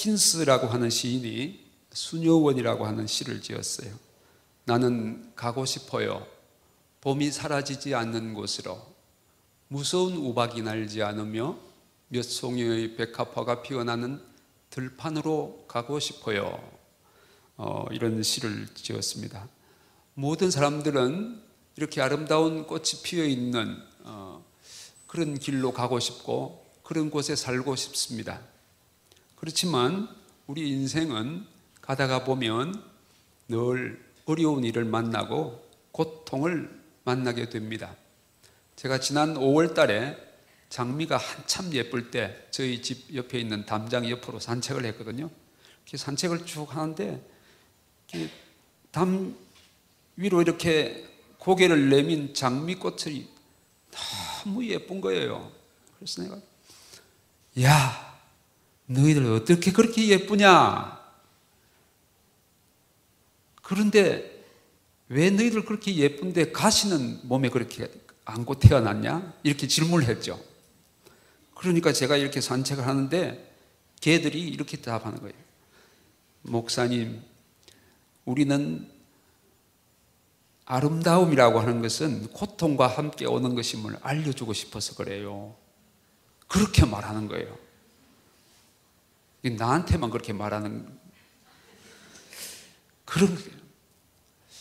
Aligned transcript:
홉킨스라고 0.00 0.66
하는 0.66 0.88
시인이 0.88 1.60
수녀원이라고 1.92 2.86
하는 2.86 3.06
시를 3.06 3.42
지었어요. 3.42 3.94
나는 4.64 5.32
가고 5.36 5.64
싶어요. 5.66 6.26
봄이 7.02 7.30
사라지지 7.30 7.94
않는 7.94 8.34
곳으로 8.34 8.80
무서운 9.68 10.16
우박이 10.16 10.62
날지 10.62 11.02
않으며 11.02 11.58
몇 12.08 12.22
송이의 12.22 12.96
백합화가 12.96 13.62
피어나는 13.62 14.20
들판으로 14.70 15.64
가고 15.68 15.98
싶어요. 16.00 16.62
어, 17.56 17.84
이런 17.90 18.22
시를 18.22 18.68
지었습니다. 18.74 19.48
모든 20.14 20.50
사람들은 20.50 21.42
이렇게 21.76 22.00
아름다운 22.00 22.66
꽃이 22.66 23.02
피어 23.02 23.24
있는 23.24 23.76
어, 24.04 24.44
그런 25.06 25.38
길로 25.38 25.72
가고 25.72 26.00
싶고 26.00 26.64
그런 26.82 27.10
곳에 27.10 27.36
살고 27.36 27.76
싶습니다. 27.76 28.40
그렇지만 29.40 30.06
우리 30.46 30.68
인생은 30.68 31.46
가다가 31.80 32.24
보면 32.24 32.84
늘 33.48 34.04
어려운 34.26 34.64
일을 34.64 34.84
만나고 34.84 35.66
고통을 35.92 36.70
만나게 37.04 37.48
됩니다. 37.48 37.96
제가 38.76 39.00
지난 39.00 39.34
5월 39.34 39.74
달에 39.74 40.16
장미가 40.68 41.16
한참 41.16 41.72
예쁠 41.72 42.10
때 42.10 42.46
저희 42.50 42.82
집 42.82 43.14
옆에 43.14 43.40
있는 43.40 43.64
담장 43.64 44.08
옆으로 44.10 44.40
산책을 44.40 44.84
했거든요. 44.84 45.30
산책을 45.92 46.44
쭉 46.44 46.76
하는데 46.76 47.26
담 48.90 49.34
위로 50.16 50.42
이렇게 50.42 51.08
고개를 51.38 51.88
내민 51.88 52.34
장미꽃이 52.34 53.26
너무 53.90 54.66
예쁜 54.66 55.00
거예요. 55.00 55.50
그래서 55.98 56.22
내가 56.22 56.38
야 57.62 58.09
너희들 58.90 59.24
어떻게 59.32 59.72
그렇게 59.72 60.08
예쁘냐? 60.08 60.98
그런데 63.62 64.44
왜 65.08 65.30
너희들 65.30 65.64
그렇게 65.64 65.94
예쁜데 65.94 66.50
가시는 66.50 67.20
몸에 67.22 67.50
그렇게 67.50 67.88
안고 68.24 68.58
태어났냐? 68.58 69.34
이렇게 69.44 69.68
질문을 69.68 70.08
했죠. 70.08 70.42
그러니까 71.54 71.92
제가 71.92 72.16
이렇게 72.16 72.40
산책을 72.40 72.86
하는데 72.86 73.54
개들이 74.00 74.40
이렇게 74.40 74.76
답하는 74.78 75.20
거예요. 75.20 75.34
목사님, 76.42 77.22
우리는 78.24 78.90
아름다움이라고 80.64 81.60
하는 81.60 81.82
것은 81.82 82.28
고통과 82.28 82.86
함께 82.88 83.26
오는 83.26 83.54
것임을 83.54 83.98
알려주고 84.02 84.52
싶어서 84.52 84.94
그래요. 84.94 85.54
그렇게 86.48 86.84
말하는 86.86 87.28
거예요. 87.28 87.69
나한테만 89.48 90.10
그렇게 90.10 90.32
말하는 90.32 90.86
그런 93.04 93.36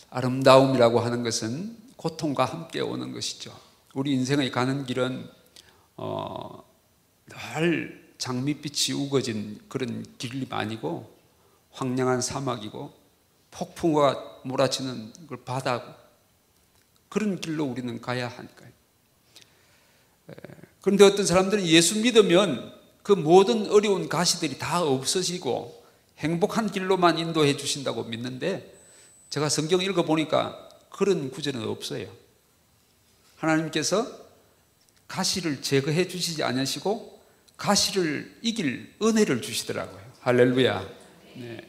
아름다움이라고 0.10 1.00
하는 1.02 1.24
것은 1.24 1.78
고통과 1.96 2.46
함께 2.46 2.80
오는 2.80 3.12
것이죠. 3.12 3.56
우리 3.94 4.14
인생의 4.14 4.52
가는 4.52 4.86
길은 4.86 5.30
어, 5.98 6.64
늘 7.28 8.14
장밋빛이 8.18 8.98
우거진 8.98 9.60
그런 9.68 10.06
길이 10.18 10.48
아니고 10.50 11.18
황량한 11.72 12.22
사막이고 12.22 12.94
폭풍과 13.52 14.42
몰아치는 14.46 15.14
그 15.28 15.38
바다고 15.44 15.94
그런 17.10 17.40
길로 17.40 17.66
우리는 17.66 18.00
가야 18.00 18.28
하니까요. 18.28 18.70
그런데 20.82 21.04
어떤 21.04 21.26
사람들은 21.26 21.66
예수 21.66 22.00
믿으면 22.00 22.79
그 23.10 23.14
모든 23.14 23.72
어려운 23.72 24.08
가시들이 24.08 24.60
다 24.60 24.84
없어지고 24.84 25.84
행복한 26.20 26.70
길로만 26.70 27.18
인도해 27.18 27.58
주신다고 27.58 28.04
믿는데 28.04 28.72
제가 29.32 29.50
성경 29.50 29.82
읽어 29.82 30.06
보니까 30.06 30.70
그런 30.92 31.32
구절은 31.32 31.68
없어요. 31.68 32.08
하나님께서 33.38 34.06
가시를 35.08 35.64
제거해 35.64 36.08
주시지 36.08 36.44
않으시고 36.44 37.20
가시를 37.58 38.38
이길 38.44 38.94
은혜를 39.02 39.42
주시더라고요. 39.42 40.00
할렐루야. 40.20 40.88
네. 41.38 41.68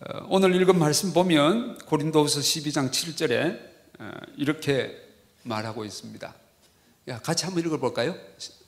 어, 0.00 0.26
오늘 0.28 0.60
읽은 0.60 0.76
말씀 0.76 1.12
보면 1.12 1.78
고린도후서 1.86 2.40
12장 2.40 2.90
7절에 2.90 3.60
어, 4.00 4.10
이렇게 4.36 4.92
말하고 5.44 5.84
있습니다. 5.84 6.34
야, 7.06 7.18
같이 7.20 7.44
한번 7.44 7.64
읽어볼까요? 7.64 8.16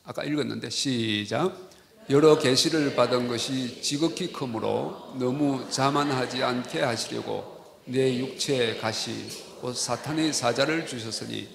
아까 0.04 0.24
읽었는데 0.24 0.70
시작. 0.70 1.70
여러 2.10 2.38
계시를 2.38 2.96
받은 2.96 3.28
것이 3.28 3.80
지극히 3.80 4.32
크므로 4.32 5.14
너무 5.18 5.70
자만하지 5.70 6.42
않게 6.42 6.80
하시려고 6.80 7.80
내 7.84 8.18
육체의 8.18 8.78
가시 8.80 9.28
곧 9.60 9.74
사탄의 9.74 10.32
사자를 10.32 10.86
주셨으니 10.86 11.48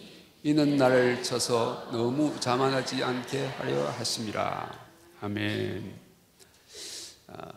이는 0.44 0.78
나를 0.78 1.22
쳐서 1.24 1.90
너무 1.91 2.40
자만하지 2.40 3.03
않게 3.03 3.46
하려 3.46 3.90
하심이라. 3.90 4.88
아멘. 5.19 6.00
아, 7.28 7.52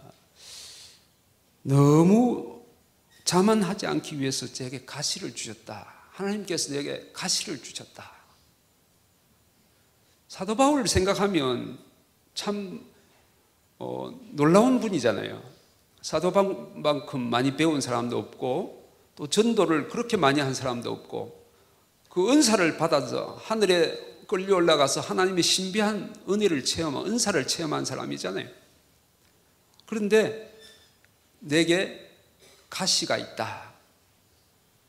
너무 1.63 2.63
자만하지 3.25 3.87
않기 3.87 4.19
위해서 4.19 4.53
제게 4.53 4.85
가시를 4.85 5.37
주셨다. 5.37 5.87
하나님께서 6.11 6.73
내게 6.73 7.11
가시를 7.13 7.63
주셨다. 7.63 8.20
사도 10.31 10.55
바울을 10.55 10.87
생각하면 10.87 11.77
참 12.37 12.89
어, 13.81 14.17
놀라운 14.31 14.79
분이잖아요. 14.79 15.43
사도 16.03 16.31
바울만큼 16.31 17.19
많이 17.29 17.57
배운 17.57 17.81
사람도 17.81 18.17
없고 18.17 18.95
또 19.17 19.27
전도를 19.27 19.89
그렇게 19.89 20.17
많이 20.17 20.39
한 20.39 20.55
사람도 20.55 20.89
없고 20.89 21.47
그 22.09 22.31
은사를 22.31 22.79
받아서 22.79 23.41
하늘에 23.43 23.99
끌려 24.29 24.55
올라가서 24.55 25.01
하나님의 25.01 25.43
신비한 25.43 26.15
은혜를 26.29 26.65
체험한 26.65 27.07
은사를 27.07 27.45
체험한 27.49 27.85
사람이잖아요. 27.85 28.49
그런데 29.85 30.57
내게 31.41 32.09
가시가 32.71 33.19
있다. 33.19 33.73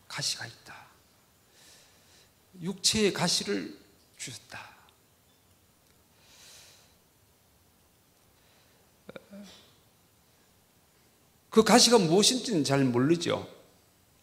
가시가 0.07 0.45
있다. 0.45 0.75
육체의 2.61 3.11
가시를 3.11 3.75
주셨다. 4.19 4.70
그 11.51 11.63
가시가 11.63 11.99
무엇인지는 11.99 12.63
잘 12.63 12.83
모르죠. 12.83 13.47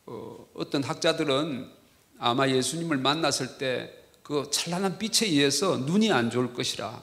어, 0.07 0.49
떤 0.71 0.83
학자들은 0.83 1.71
아마 2.19 2.49
예수님을 2.49 2.97
만났을 2.97 3.59
때 3.59 3.99
그 4.29 4.47
찬란한 4.51 4.99
빛에 4.99 5.25
의해서 5.25 5.79
눈이 5.79 6.13
안 6.13 6.29
좋을 6.29 6.53
것이라. 6.53 7.03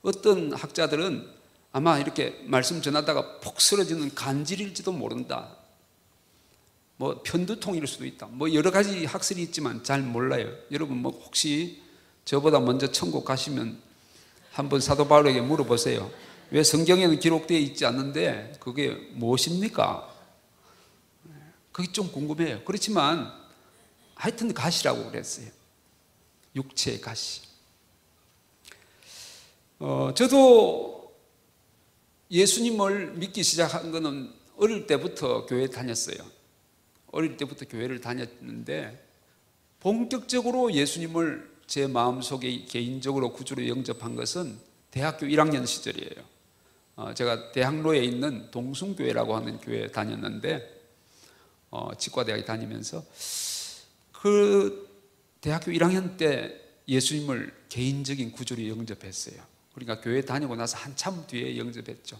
어떤 0.00 0.54
학자들은 0.54 1.28
아마 1.70 1.98
이렇게 1.98 2.42
말씀 2.46 2.80
전하다가 2.80 3.40
폭 3.40 3.60
쓰러지는 3.60 4.14
간질일지도 4.14 4.90
모른다. 4.90 5.54
뭐 6.96 7.20
편두통일 7.22 7.86
수도 7.86 8.06
있다. 8.06 8.26
뭐 8.30 8.54
여러 8.54 8.70
가지 8.70 9.04
학설이 9.04 9.42
있지만 9.42 9.84
잘 9.84 10.00
몰라요. 10.00 10.50
여러분 10.72 10.96
뭐 10.96 11.12
혹시 11.12 11.82
저보다 12.24 12.58
먼저 12.58 12.90
천국 12.90 13.26
가시면 13.26 13.78
한번 14.52 14.80
사도 14.80 15.06
바울에게 15.06 15.42
물어보세요. 15.42 16.10
왜 16.50 16.62
성경에는 16.62 17.18
기록되어 17.18 17.58
있지 17.58 17.84
않는데 17.84 18.54
그게 18.60 18.90
무엇입니까? 19.12 20.14
그게 21.72 21.92
좀 21.92 22.10
궁금해요. 22.10 22.64
그렇지만 22.64 23.32
하여튼 24.14 24.52
가시라고 24.52 25.10
그랬어요. 25.10 25.48
육체의 26.56 27.00
가시. 27.00 27.42
어, 29.78 30.12
저도 30.14 31.14
예수님을 32.30 33.12
믿기 33.12 33.42
시작한 33.42 33.92
것은 33.92 34.32
어릴 34.56 34.86
때부터 34.86 35.46
교회 35.46 35.68
다녔어요. 35.68 36.18
어릴 37.12 37.36
때부터 37.36 37.66
교회를 37.66 38.00
다녔는데 38.00 39.06
본격적으로 39.80 40.72
예수님을 40.72 41.48
제 41.66 41.86
마음속에 41.86 42.64
개인적으로 42.64 43.32
구주로 43.32 43.68
영접한 43.68 44.16
것은 44.16 44.58
대학교 44.90 45.26
1학년 45.26 45.66
시절이에요. 45.66 46.37
어, 46.98 47.14
제가 47.14 47.52
대학로에 47.52 48.02
있는 48.02 48.50
동숭교회라고 48.50 49.36
하는 49.36 49.58
교회에 49.60 49.86
다녔는데 49.86 50.82
어, 51.70 51.94
치과대학에 51.96 52.44
다니면서 52.44 53.04
그 54.10 54.88
대학교 55.40 55.70
1학년 55.70 56.16
때 56.16 56.60
예수님을 56.88 57.54
개인적인 57.68 58.32
구주로 58.32 58.66
영접했어요. 58.66 59.40
그러니까 59.74 60.00
교회 60.00 60.22
다니고 60.22 60.56
나서 60.56 60.76
한참 60.76 61.24
뒤에 61.28 61.56
영접했죠. 61.56 62.18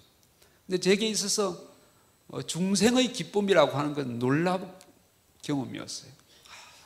근데 0.64 0.78
제게 0.78 1.08
있어서 1.08 1.60
어, 2.28 2.40
중생의 2.42 3.12
기쁨이라고 3.12 3.76
하는 3.76 3.94
건 3.94 4.20
놀라운 4.20 4.72
경험이었어요. 5.42 6.12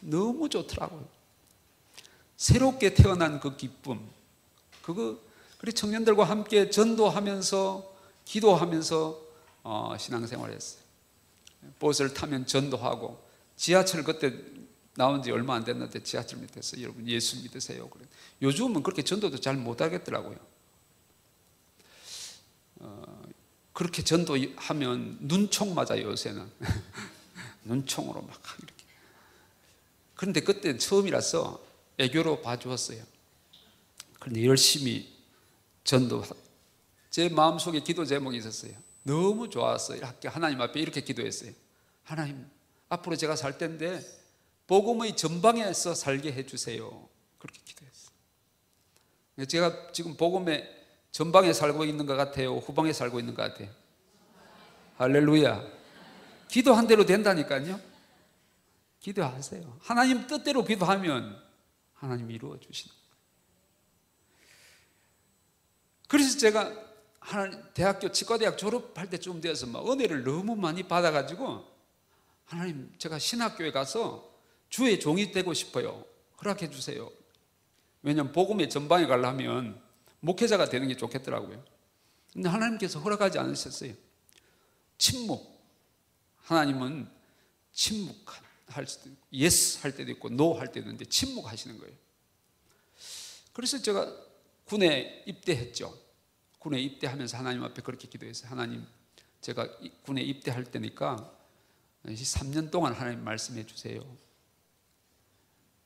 너무 0.00 0.48
좋더라고요. 0.48 1.06
새롭게 2.38 2.94
태어난 2.94 3.38
그 3.38 3.54
기쁨, 3.54 4.00
그거 4.80 5.18
그리고 5.62 5.76
청년들과 5.76 6.24
함께 6.24 6.70
전도하면서 6.70 7.94
기도하면서 8.24 9.22
어, 9.62 9.94
신앙생활을 9.96 10.56
했어요. 10.56 10.82
버스를 11.78 12.12
타면 12.12 12.46
전도하고 12.46 13.24
지하철 13.54 14.02
그때 14.02 14.34
나온 14.96 15.22
지 15.22 15.30
얼마 15.30 15.54
안 15.54 15.62
됐는데 15.62 16.02
지하철 16.02 16.40
밑에서 16.40 16.82
여러분 16.82 17.06
예수 17.06 17.40
믿으세요. 17.40 17.88
그래. 17.90 18.04
요즘은 18.42 18.82
그렇게 18.82 19.02
전도도 19.02 19.38
잘 19.38 19.56
못하겠더라고요. 19.56 20.36
어, 22.80 23.22
그렇게 23.72 24.02
전도하면 24.02 25.18
눈총 25.20 25.76
맞아요 25.76 26.08
요새는 26.08 26.44
눈총으로 27.62 28.20
막 28.20 28.40
이렇게. 28.58 28.84
그런데 30.16 30.40
그때 30.40 30.76
처음이라서 30.76 31.64
애교로 31.98 32.42
봐주었어요. 32.42 33.04
그런데 34.18 34.44
열심히 34.44 35.11
전도. 35.84 36.22
제 37.10 37.28
마음속에 37.28 37.80
기도 37.80 38.04
제목이 38.04 38.38
있었어요. 38.38 38.72
너무 39.02 39.50
좋았어요. 39.50 40.00
하나님 40.26 40.60
앞에 40.60 40.80
이렇게 40.80 41.00
기도했어요. 41.00 41.52
하나님, 42.04 42.48
앞으로 42.88 43.16
제가 43.16 43.36
살 43.36 43.58
텐데 43.58 44.00
복음의 44.66 45.16
전방에서 45.16 45.94
살게 45.94 46.32
해 46.32 46.46
주세요. 46.46 47.08
그렇게 47.38 47.60
기도했어요. 47.64 48.12
제가 49.48 49.92
지금 49.92 50.16
복음의 50.16 50.82
전방에 51.10 51.52
살고 51.52 51.84
있는 51.84 52.06
것 52.06 52.16
같아요. 52.16 52.56
후방에 52.56 52.92
살고 52.92 53.18
있는 53.18 53.34
것 53.34 53.42
같아요. 53.42 53.68
할렐루야. 54.96 55.62
기도한 56.48 56.86
대로 56.86 57.04
된다니까요. 57.04 57.80
기도하세요. 59.00 59.78
하나님 59.80 60.26
뜻대로 60.26 60.64
기도하면 60.64 61.42
하나님 61.92 62.30
이루어 62.30 62.58
주시는 62.58 62.94
그래서 66.12 66.36
제가 66.36 66.70
하나님 67.20 67.58
대학교 67.72 68.12
치과대학 68.12 68.58
졸업할 68.58 69.08
때쯤 69.08 69.40
되어서 69.40 69.66
막 69.66 69.90
은혜를 69.90 70.24
너무 70.24 70.54
많이 70.54 70.82
받아가지고 70.82 71.66
하나님 72.44 72.92
제가 72.98 73.18
신학교에 73.18 73.72
가서 73.72 74.30
주의 74.68 75.00
종이 75.00 75.32
되고 75.32 75.54
싶어요. 75.54 76.04
허락해 76.38 76.68
주세요. 76.68 77.10
왜냐하면 78.02 78.34
복음의 78.34 78.68
전방에 78.68 79.06
가려면 79.06 79.80
목회자가 80.20 80.68
되는 80.68 80.86
게 80.86 80.98
좋겠더라고요. 80.98 81.64
근데 82.30 82.50
하나님께서 82.50 83.00
허락하지 83.00 83.38
않으셨어요. 83.38 83.94
침묵. 84.98 85.50
하나님은 86.42 87.08
침묵할 87.72 88.86
수도 88.86 89.08
있고, 89.08 89.26
yes 89.32 89.80
할 89.80 89.96
때도 89.96 90.10
있고, 90.10 90.28
no할 90.28 90.72
때도 90.72 90.80
있는데 90.80 91.06
침묵하시는 91.06 91.78
거예요. 91.78 91.94
그래서 93.54 93.80
제가 93.80 94.14
군에 94.64 95.22
입대했죠. 95.26 96.01
군에 96.62 96.80
입대하면서 96.80 97.36
하나님 97.36 97.64
앞에 97.64 97.82
그렇게 97.82 98.06
기도했어요. 98.06 98.48
하나님, 98.48 98.86
제가 99.40 99.68
군에 100.04 100.22
입대할 100.22 100.62
때니까 100.64 101.36
3년 102.06 102.70
동안 102.70 102.92
하나님 102.92 103.24
말씀해 103.24 103.66
주세요. 103.66 104.00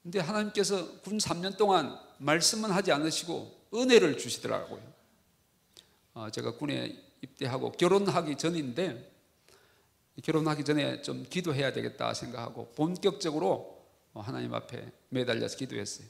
근데 0.02 0.20
하나님께서 0.20 1.00
군 1.00 1.16
3년 1.16 1.56
동안 1.56 1.98
말씀은 2.18 2.70
하지 2.70 2.92
않으시고 2.92 3.68
은혜를 3.72 4.18
주시더라고요. 4.18 4.82
어, 6.12 6.30
제가 6.30 6.56
군에 6.56 7.02
입대하고 7.22 7.72
결혼하기 7.72 8.36
전인데 8.36 9.12
결혼하기 10.22 10.62
전에 10.64 11.00
좀 11.00 11.24
기도해야 11.24 11.72
되겠다 11.72 12.12
생각하고 12.12 12.72
본격적으로 12.76 13.82
하나님 14.12 14.52
앞에 14.52 14.92
매달려서 15.08 15.56
기도했어요. 15.56 16.06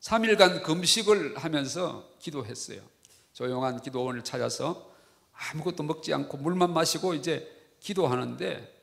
3일간 0.00 0.62
금식을 0.62 1.36
하면서 1.36 2.08
기도했어요. 2.20 2.97
조용한 3.38 3.80
기도원을 3.80 4.24
찾아서 4.24 4.92
아무것도 5.32 5.84
먹지 5.84 6.12
않고 6.12 6.38
물만 6.38 6.74
마시고 6.74 7.14
이제 7.14 7.48
기도하는데 7.78 8.82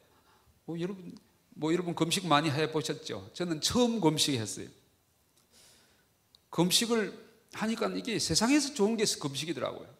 뭐 0.63 0.79
여러분 0.79 1.13
뭐 1.49 1.73
여러분 1.73 1.93
금식 1.93 2.25
많이 2.25 2.49
해 2.49 2.71
보셨죠? 2.71 3.31
저는 3.33 3.59
처음 3.59 3.99
금식했어요. 3.99 4.67
금식을 6.51 7.25
하니까 7.51 7.89
이게 7.95 8.17
세상에서 8.17 8.73
좋은 8.73 8.95
게 8.95 9.03
금식이더라고요. 9.19 9.93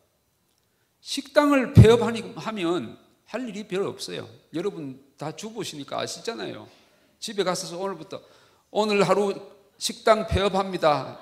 식당을 1.02 1.74
폐업하면 1.74 2.98
할 3.26 3.50
일이 3.50 3.68
별로 3.68 3.90
없어요. 3.90 4.30
여러분 4.54 5.04
다 5.18 5.36
주부시니까 5.36 6.00
아시잖아요. 6.00 6.66
집에 7.20 7.44
가서 7.44 7.78
오늘부터 7.78 8.22
오늘 8.72 9.04
하루 9.04 9.34
식당 9.78 10.28
폐업합니다. 10.28 11.20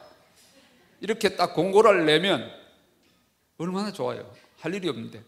이렇게 1.01 1.35
딱 1.35 1.55
공고를 1.55 2.05
내면 2.05 2.62
얼마나 3.63 3.91
좋아요. 3.91 4.31
할 4.59 4.73
일이 4.73 4.89
없는데. 4.89 5.23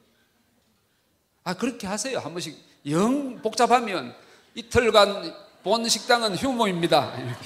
아, 1.43 1.53
그렇게 1.53 1.87
하세요. 1.87 2.17
한 2.19 2.33
번씩 2.33 2.57
영 2.87 3.41
복잡하면 3.41 4.15
이틀간 4.55 5.33
본 5.63 5.87
식당은 5.87 6.35
휴무입니다. 6.35 7.15
이렇게. 7.19 7.45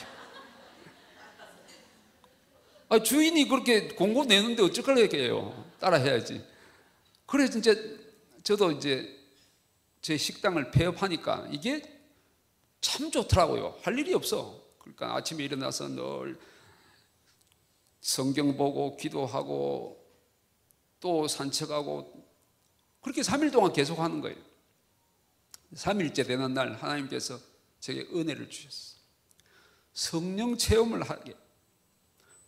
아, 2.89 2.99
주인이 2.99 3.47
그렇게 3.47 3.89
공고 3.89 4.25
내는데 4.25 4.63
어쩔 4.63 4.83
해요. 5.19 5.65
따라 5.79 5.97
해야지. 5.97 6.43
그래서 7.25 7.59
이제 7.59 7.99
저도 8.43 8.71
이제 8.71 9.15
제 10.01 10.17
식당을 10.17 10.71
폐업하니까 10.71 11.47
이게 11.51 11.83
참 12.81 13.11
좋더라고요. 13.11 13.77
할 13.83 13.99
일이 13.99 14.13
없어. 14.13 14.59
그러니까 14.79 15.15
아침에 15.15 15.43
일어나서 15.43 15.89
늘 15.89 16.39
성경 18.01 18.57
보고 18.57 18.97
기도하고 18.97 19.98
또 20.99 21.27
산책하고 21.27 22.27
그렇게 23.01 23.21
3일 23.21 23.51
동안 23.51 23.71
계속 23.73 23.99
하는 23.99 24.21
거예요. 24.21 24.37
3일째 25.73 26.25
되는 26.25 26.53
날 26.53 26.73
하나님께서 26.73 27.39
제게 27.79 28.01
은혜를 28.13 28.49
주셨어요. 28.49 28.99
성령 29.93 30.57
체험을 30.57 31.03
하게 31.03 31.35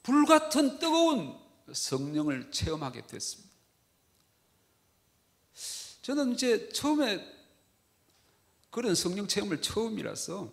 불같은 0.03 0.79
뜨거운 0.79 1.37
성령을 1.71 2.51
체험하게 2.51 3.07
됐습니다. 3.07 3.51
저는 6.01 6.33
이제 6.33 6.69
처음에 6.69 7.41
그런 8.71 8.95
성령 8.95 9.27
체험을 9.27 9.61
처음이라서 9.61 10.51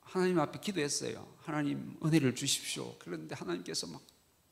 하나님 0.00 0.40
앞에 0.40 0.58
기도했어요. 0.60 1.36
하나님 1.42 1.96
은혜를 2.02 2.34
주십시오. 2.34 2.96
그런데 2.98 3.34
하나님께서 3.34 3.86
막 3.86 4.02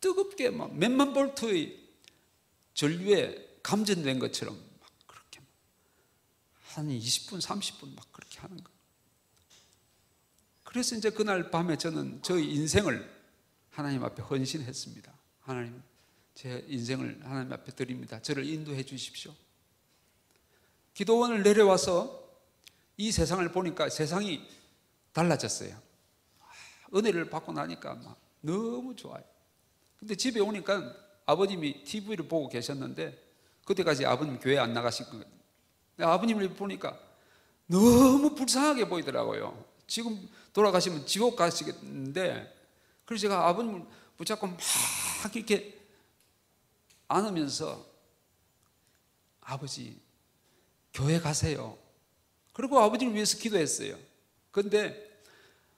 뜨겁게 0.00 0.50
막 0.50 0.75
몇만 0.75 1.12
볼트의 1.12 1.88
전류에 2.75 3.61
감전된 3.62 4.19
것처럼 4.19 4.57
막 4.81 4.90
그렇게 5.07 5.40
한 6.69 6.88
20분, 6.88 7.40
30분 7.40 7.95
막 7.95 8.11
그렇게 8.12 8.38
하는 8.40 8.57
거예요. 8.57 8.78
그래서 10.64 10.95
이제 10.95 11.11
그날 11.11 11.50
밤에 11.50 11.76
저는 11.76 12.21
저희 12.23 12.55
인생을 12.55 13.11
하나님 13.71 14.05
앞에 14.05 14.23
헌신했습니다. 14.23 15.12
하나님, 15.40 15.83
제 16.35 16.64
인생을 16.69 17.21
하나님 17.25 17.52
앞에 17.52 17.73
드립니다. 17.73 18.21
저를 18.21 18.45
인도해 18.45 18.85
주십시오. 18.85 19.35
기도원을 20.95 21.43
내려와서 21.43 22.28
이 22.97 23.11
세상을 23.12 23.50
보니까 23.52 23.88
세상이 23.88 24.47
달라졌어요. 25.12 25.81
은혜를 26.95 27.31
받고 27.31 27.52
나니까 27.52 27.95
막 27.95 28.21
너무 28.40 28.95
좋아요. 28.95 29.25
근데 29.99 30.14
집에 30.14 30.40
오니까 30.40 30.95
아버님이 31.26 31.85
TV를 31.85 32.28
보고 32.28 32.49
계셨는데 32.49 33.26
그때까지 33.64 34.07
아버님 34.07 34.38
교회 34.38 34.59
안 34.59 34.73
나가실 34.73 35.07
거예요. 35.07 35.25
아버님을 36.00 36.55
보니까 36.55 36.99
너무 37.67 38.35
불쌍하게 38.35 38.88
보이더라고요. 38.88 39.64
지금 39.87 40.28
돌아가시면 40.52 41.07
지옥 41.07 41.37
가시겠는데 41.37 42.55
그래서 43.05 43.23
제가 43.23 43.49
아버님을 43.49 43.85
붙잡고 44.17 44.47
막 44.47 44.57
이렇게 45.37 45.78
안으면서 47.09 47.85
아버지 49.40 50.00
교회 50.93 51.19
가세요. 51.19 51.76
그리고 52.52 52.78
아버지를 52.81 53.14
위해서 53.14 53.38
기도했어요. 53.38 53.97
그런데 54.50 55.09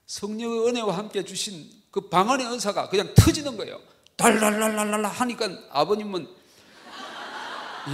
성령의 0.06 0.66
은혜와 0.68 0.96
함께 0.96 1.24
주신 1.24 1.70
그 1.90 2.08
방언의 2.08 2.46
은사가 2.46 2.88
그냥 2.88 3.14
터지는 3.14 3.56
거예요. 3.56 3.80
달랄랄랄랄 4.20 5.04
하니까 5.06 5.48
아버님은 5.70 6.28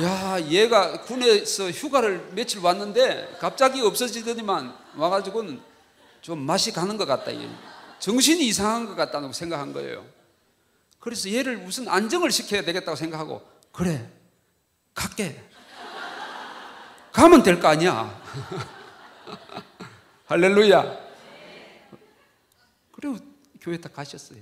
야 0.03 0.41
얘가 0.41 1.01
군에서 1.03 1.71
휴가를 1.71 2.31
며칠 2.33 2.59
왔는데 2.61 3.37
갑자기 3.41 3.81
없어지더니만 3.81 4.77
와가지고는 4.97 5.61
좀 6.21 6.41
맛이 6.41 6.73
가는 6.73 6.97
것 6.97 7.07
같다. 7.07 7.31
정신이 8.01 8.45
이상한 8.49 8.87
것 8.87 8.97
같다고 8.97 9.33
생각한 9.33 9.73
거예요. 9.73 10.05
그래서 10.99 11.31
얘를 11.33 11.57
무슨 11.59 11.87
안정을 11.89 12.33
시켜야 12.33 12.63
되겠다고 12.63 12.97
생각하고 12.97 13.49
그래 13.71 14.11
갈게 14.95 15.41
가면 17.13 17.45
될 17.45 17.61
거 17.61 17.69
아니야. 17.69 18.21
할렐루야. 20.27 20.99
그리고 22.93 23.17
교회 23.61 23.79
딱 23.79 23.93
가셨어요. 23.95 24.41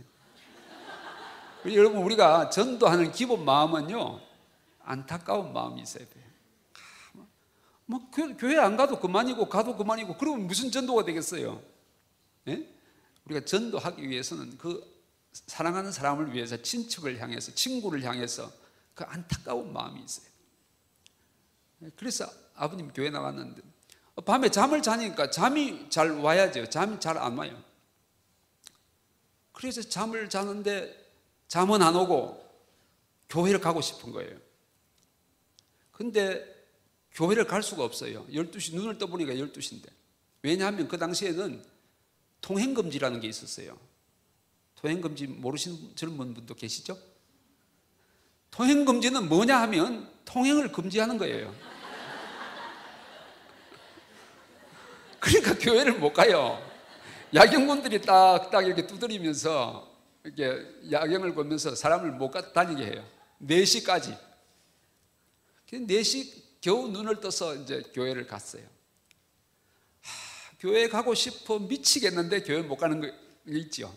여러분 1.73 2.03
우리가 2.03 2.51
전도하는 2.51 3.13
기본 3.13 3.45
마음은요 3.45 4.21
안타까운 4.81 5.53
마음이 5.53 5.81
있어야 5.83 6.05
돼요. 6.07 6.25
뭐 7.87 8.11
교회 8.11 8.59
안 8.59 8.77
가도 8.77 8.99
그만이고 9.01 9.49
가도 9.49 9.77
그만이고 9.77 10.17
그러면 10.17 10.47
무슨 10.47 10.71
전도가 10.71 11.05
되겠어요? 11.05 11.63
예? 12.49 12.69
우리가 13.25 13.45
전도하기 13.45 14.09
위해서는 14.09 14.59
그 14.59 14.83
사랑하는 15.33 15.93
사람을 15.93 16.33
위해서 16.33 16.61
친척을 16.61 17.21
향해서 17.21 17.55
친구를 17.55 18.03
향해서 18.05 18.51
그 18.95 19.05
안타까운 19.05 19.73
마음이 19.73 20.03
있어요. 20.03 20.27
예, 21.83 21.91
그래서 21.97 22.27
아버님 22.55 22.93
교회 22.93 23.11
나갔는데 23.11 23.63
밤에 24.25 24.49
잠을 24.49 24.81
자니까 24.81 25.31
잠이 25.31 25.91
잘 25.91 26.11
와야죠. 26.11 26.71
잠이 26.71 27.01
잘 27.01 27.19
안 27.19 27.37
와요. 27.37 27.63
그래서 29.53 29.83
잠을 29.83 30.29
자는데 30.29 31.04
잠은 31.49 31.83
안 31.83 31.95
오고 31.95 32.43
교회를 33.29 33.61
가고 33.61 33.81
싶은 33.81 34.13
거예요. 34.13 34.37
근데 35.93 36.45
교회를 37.13 37.47
갈 37.47 37.63
수가 37.63 37.85
없어요. 37.85 38.27
12시, 38.29 38.75
눈을 38.75 38.99
떠보니까 38.99 39.35
12시인데. 39.35 39.89
왜냐하면 40.43 40.89
그 40.89 40.99
당시에는 40.99 41.65
통행금지라는 42.41 43.21
게 43.21 43.29
있었어요. 43.29 43.79
통행금지 44.75 45.29
모르시는 45.29 45.97
젊은 45.97 46.35
분도 46.35 46.55
계시죠? 46.55 46.99
통행금지는 48.51 49.29
뭐냐 49.29 49.61
하면 49.63 50.11
통행을 50.25 50.71
금지하는 50.73 51.17
거예요. 51.19 51.55
그러니까 55.19 55.59
교회를 55.59 55.99
못 55.99 56.13
가요. 56.13 56.63
야경군들이 57.33 58.03
딱 58.03 58.51
딱 58.51 58.67
이렇게 58.67 58.87
두드리면서 58.87 59.94
이렇게 60.25 60.67
야경을 60.91 61.35
보면서 61.35 61.75
사람을 61.75 62.13
못 62.13 62.31
다니게 62.53 62.85
해요. 62.85 63.05
4시까지. 63.43 64.19
4시 65.71 66.43
겨우 66.61 66.89
눈을 66.89 67.21
떠서 67.21 67.55
이제 67.57 67.83
교회를 67.93 68.27
갔어요. 68.27 68.63
하, 70.01 70.57
교회 70.59 70.89
가고 70.89 71.15
싶어 71.15 71.59
미치겠는데 71.59 72.43
교회 72.43 72.63
못 72.63 72.77
가는 72.77 73.01
거 73.01 73.11
있죠. 73.49 73.95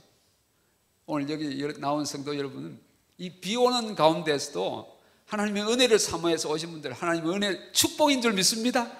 오늘 1.06 1.30
여기 1.30 1.80
나온 1.80 2.04
성도 2.04 2.36
여러분은 2.38 2.80
이 3.20 3.40
비 3.40 3.56
오는 3.56 3.96
가운데서도 3.96 4.98
하나님의 5.28 5.64
은혜를 5.64 5.98
사모해서 6.00 6.50
오신 6.50 6.72
분들 6.72 6.94
하나님의 6.94 7.34
은혜 7.36 7.72
축복인 7.72 8.22
줄 8.22 8.34
믿습니다. 8.34 8.92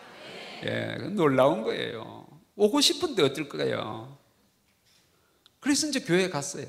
예, 0.64 0.96
놀라운 1.12 1.62
거예요. 1.64 2.28
오고 2.56 2.82
싶은데 2.82 3.22
어떨 3.24 3.48
거예요? 3.50 4.18
그래서 5.60 5.88
이제 5.88 6.00
교회 6.00 6.30
갔어요. 6.30 6.66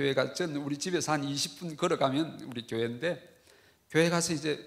교회 0.00 0.14
가서 0.14 0.46
우리 0.64 0.78
집에서 0.78 1.12
한 1.12 1.20
20분 1.26 1.76
걸어가면 1.76 2.46
우리 2.48 2.66
교회인데 2.66 3.42
교회 3.90 4.08
가서 4.08 4.32
이제 4.32 4.66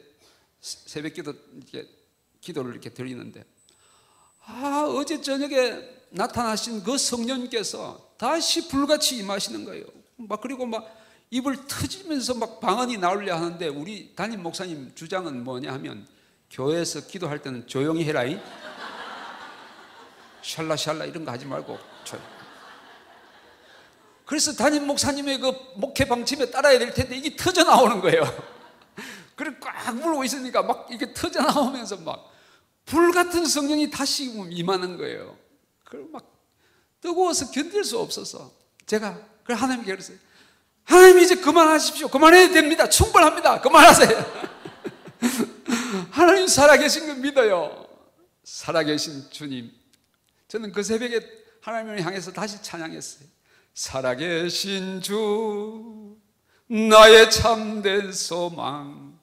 새벽 0.60 1.16
기도 1.16 1.34
이렇게 1.56 1.90
기도를 2.40 2.74
이렇게 2.74 2.92
드리는데 2.92 3.44
아 4.46 4.86
어제 4.88 5.20
저녁에 5.20 5.90
나타나신 6.12 6.84
그 6.84 7.00
성령님께서 7.00 8.14
다시 8.16 8.68
불같이 8.68 9.18
임하시는 9.18 9.66
거예요. 9.66 9.86
막 10.18 10.40
그리고 10.40 10.68
막 10.68 10.86
입을 11.32 11.66
터지면서 11.66 12.36
막 12.36 12.60
방언이 12.60 13.00
나오려 13.00 13.36
하는데 13.36 13.68
우리 13.70 14.14
담임 14.16 14.44
목사님 14.44 14.94
주장은 14.94 15.44
뭐냐 15.44 15.74
하면 15.74 16.08
교회에서 16.52 17.08
기도할 17.08 17.42
때는 17.42 17.66
조용히 17.66 18.04
해라이 18.04 18.40
샬라샬라 20.44 21.06
이런 21.06 21.26
거 21.26 21.32
하지 21.32 21.48
말고 21.48 21.80
조용. 22.04 22.33
그래서 24.26 24.54
담임 24.54 24.88
목사님의 24.88 25.40
그 25.40 25.54
목회 25.76 26.06
방침에 26.06 26.50
따라야 26.50 26.80
될 26.80 26.94
텐데 26.94 27.18
이게 27.18 27.36
터져 27.36 27.64
나오는 27.64 28.00
거예요. 28.02 28.24
그래 29.36 29.52
꽉 29.60 29.96
물고 29.96 30.24
있으니까 30.24 30.64
막 30.64 30.88
이게 30.92 31.14
터져 31.14 31.42
나오면서 31.42 31.98
막 31.98 32.34
불 32.86 33.12
같은 33.12 33.46
성령이 33.46 33.90
다시 33.90 34.26
임하는 34.26 34.98
거예요. 34.98 35.38
그걸 35.84 36.08
막 36.12 36.26
뜨거워서 37.02 37.52
견딜 37.52 37.84
수 37.84 38.00
없어서 38.00 38.54
제가 38.86 39.20
그 39.44 39.54
하나님께 39.54 39.92
그랬어요. 39.92 40.18
하나님 40.84 41.20
이제 41.20 41.36
그만하십시오. 41.36 42.10
그만해야 42.10 42.50
됩니다. 42.50 42.90
충분합니다. 42.90 43.62
그만하세요. 43.62 44.44
하나님 46.12 46.48
살아계신 46.48 47.08
거 47.08 47.14
믿어요. 47.16 47.88
살아계신 48.44 49.30
주님. 49.30 49.72
저는 50.50 50.74
그 50.74 50.84
새벽에 50.84 51.22
하나님을 51.62 52.02
향해서 52.02 52.34
다시 52.34 52.62
찬양했어요. 52.62 53.28
살아계신 53.74 55.02
주, 55.02 56.18
나의 56.68 57.30
참된 57.32 58.12
소망. 58.12 59.20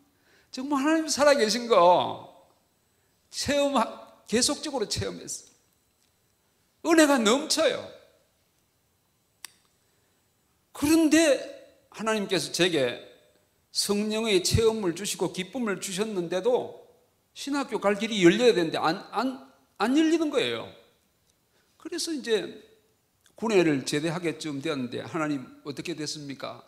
정말 0.51 0.83
하나님 0.83 1.09
살아계신 1.09 1.69
거 1.69 2.49
체험, 3.31 3.75
계속적으로 4.27 4.89
체험했어요. 4.89 5.51
은혜가 6.85 7.19
넘쳐요. 7.19 7.89
그런데 10.73 11.87
하나님께서 11.91 12.53
제게 12.53 13.07
성령의 13.73 14.43
체험을 14.43 14.97
주시고 14.97 15.33
기쁨을 15.33 15.81
주셨는데도 15.81 16.89
신학교 17.35 17.81
갈 17.81 17.97
길이 17.97 18.25
열려야 18.25 18.55
되는데 18.55 18.79
안, 18.79 19.07
안, 19.11 19.53
안 19.79 19.97
열리는 19.97 20.31
거예요. 20.31 20.73
그래서 21.77 22.13
이제 22.13 22.70
군회를 23.41 23.87
제대하게쯤 23.87 24.61
되었는데 24.61 25.01
하나님 25.01 25.47
어떻게 25.65 25.95
됐습니까? 25.95 26.63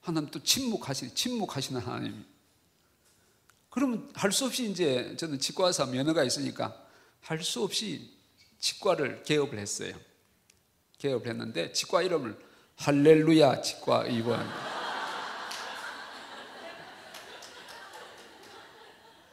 하나님 0.00 0.30
또 0.30 0.42
침묵하시, 0.42 1.14
침묵하시는 1.14 1.78
하나님. 1.82 2.24
그러면 3.68 4.10
할 4.14 4.32
수 4.32 4.46
없이 4.46 4.70
이제 4.70 5.14
저는 5.18 5.38
치과사 5.38 5.84
면허가 5.86 6.24
있으니까 6.24 6.74
할 7.20 7.42
수 7.42 7.62
없이 7.62 8.10
치과를 8.58 9.22
개업을 9.22 9.58
했어요. 9.58 9.92
개업을 10.96 11.28
했는데 11.28 11.72
치과 11.72 12.00
이름을 12.00 12.38
할렐루야 12.76 13.60
치과 13.60 14.04
의원. 14.06 14.48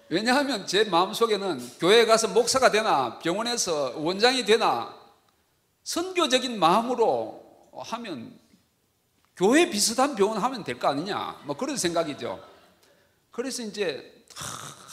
왜냐하면 0.10 0.68
제 0.68 0.84
마음속에는 0.84 1.78
교회 1.80 2.06
가서 2.06 2.28
목사가 2.28 2.70
되나 2.70 3.18
병원에서 3.20 3.94
원장이 3.98 4.44
되나 4.44 5.05
선교적인 5.86 6.60
마음으로 6.60 7.70
하면 7.78 8.38
교회 9.38 9.70
비슷한 9.70 10.16
병원 10.16 10.40
하면 10.40 10.64
될 10.64 10.80
거 10.80 10.88
아니냐 10.90 11.42
뭐 11.46 11.56
그런 11.56 11.78
생각이죠. 11.78 12.44
그래서 13.32 13.62
이제 13.64 14.26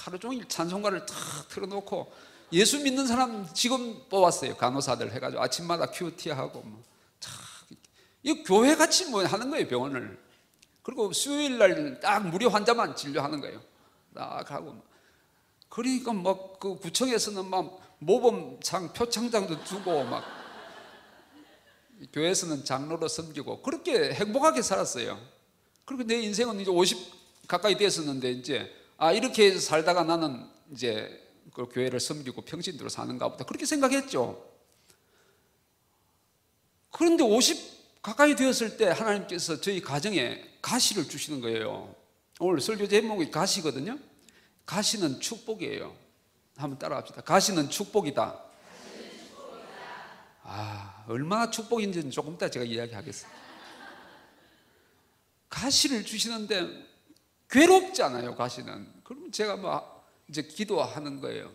하루 0.04 0.18
종일 0.18 0.46
찬송가를 0.48 1.06
탁 1.06 1.16
틀어놓고 1.48 2.12
예수 2.52 2.78
믿는 2.80 3.06
사람 3.06 3.48
지금 3.54 4.06
뽑았어요. 4.10 4.56
간호사들 4.56 5.12
해가지고 5.12 5.42
아침마다 5.42 5.86
큐티 5.90 6.30
하고 6.30 6.60
뭐. 6.60 6.82
이 8.24 8.44
교회 8.44 8.76
같이 8.76 9.06
뭐 9.10 9.24
하는 9.24 9.50
거예요, 9.50 9.66
병원을. 9.66 10.16
그리고 10.82 11.12
수요일 11.12 11.58
날 11.58 12.00
딱 12.00 12.28
무료 12.28 12.48
환자만 12.50 12.94
진료하는 12.94 13.40
거예요. 13.40 13.60
딱 14.14 14.48
하고. 14.50 14.80
그러니까 15.68 16.12
막 16.12 16.60
그 16.60 16.76
구청에서는 16.78 17.48
막 17.48 17.80
모범창, 17.98 18.92
표창장도 18.92 19.64
주고 19.64 20.04
막 20.04 20.22
교회에서는 22.12 22.64
장로로 22.64 23.08
섬기고 23.08 23.62
그렇게 23.62 24.12
행복하게 24.12 24.62
살았어요. 24.62 25.18
그리고 25.84 26.04
내 26.04 26.20
인생은 26.20 26.60
이제 26.60 26.70
50 26.70 26.98
가까이 27.46 27.76
됐었는데 27.76 28.30
이제 28.32 28.74
아 28.96 29.12
이렇게 29.12 29.58
살다가 29.58 30.04
나는 30.04 30.46
이제 30.72 31.20
그 31.52 31.68
교회를 31.68 32.00
섬기고 32.00 32.42
평신도로 32.42 32.88
사는가 32.88 33.28
보다 33.28 33.44
그렇게 33.44 33.66
생각했죠. 33.66 34.52
그런데 36.90 37.24
50 37.24 38.02
가까이 38.02 38.34
되었을 38.34 38.76
때 38.76 38.86
하나님께서 38.86 39.60
저희 39.60 39.80
가정에 39.80 40.42
가시를 40.60 41.08
주시는 41.08 41.40
거예요. 41.40 41.94
오늘 42.40 42.60
설교 42.60 42.88
제목이 42.88 43.30
가시거든요. 43.30 43.98
가시는 44.66 45.20
축복이에요. 45.20 45.94
한번 46.56 46.78
따라합시다. 46.78 47.22
가시는 47.22 47.70
축복이다. 47.70 48.40
아, 50.44 50.91
얼마나 51.06 51.50
축복인지는 51.50 52.10
조금 52.10 52.34
이따 52.34 52.48
제가 52.50 52.64
이야기하겠습니다. 52.64 53.40
가시를 55.48 56.04
주시는데 56.04 56.86
괴롭잖아요, 57.50 58.34
가시는. 58.34 59.02
그럼 59.04 59.30
제가 59.30 59.56
막 59.56 60.08
이제 60.28 60.42
기도하는 60.42 61.20
거예요. 61.20 61.52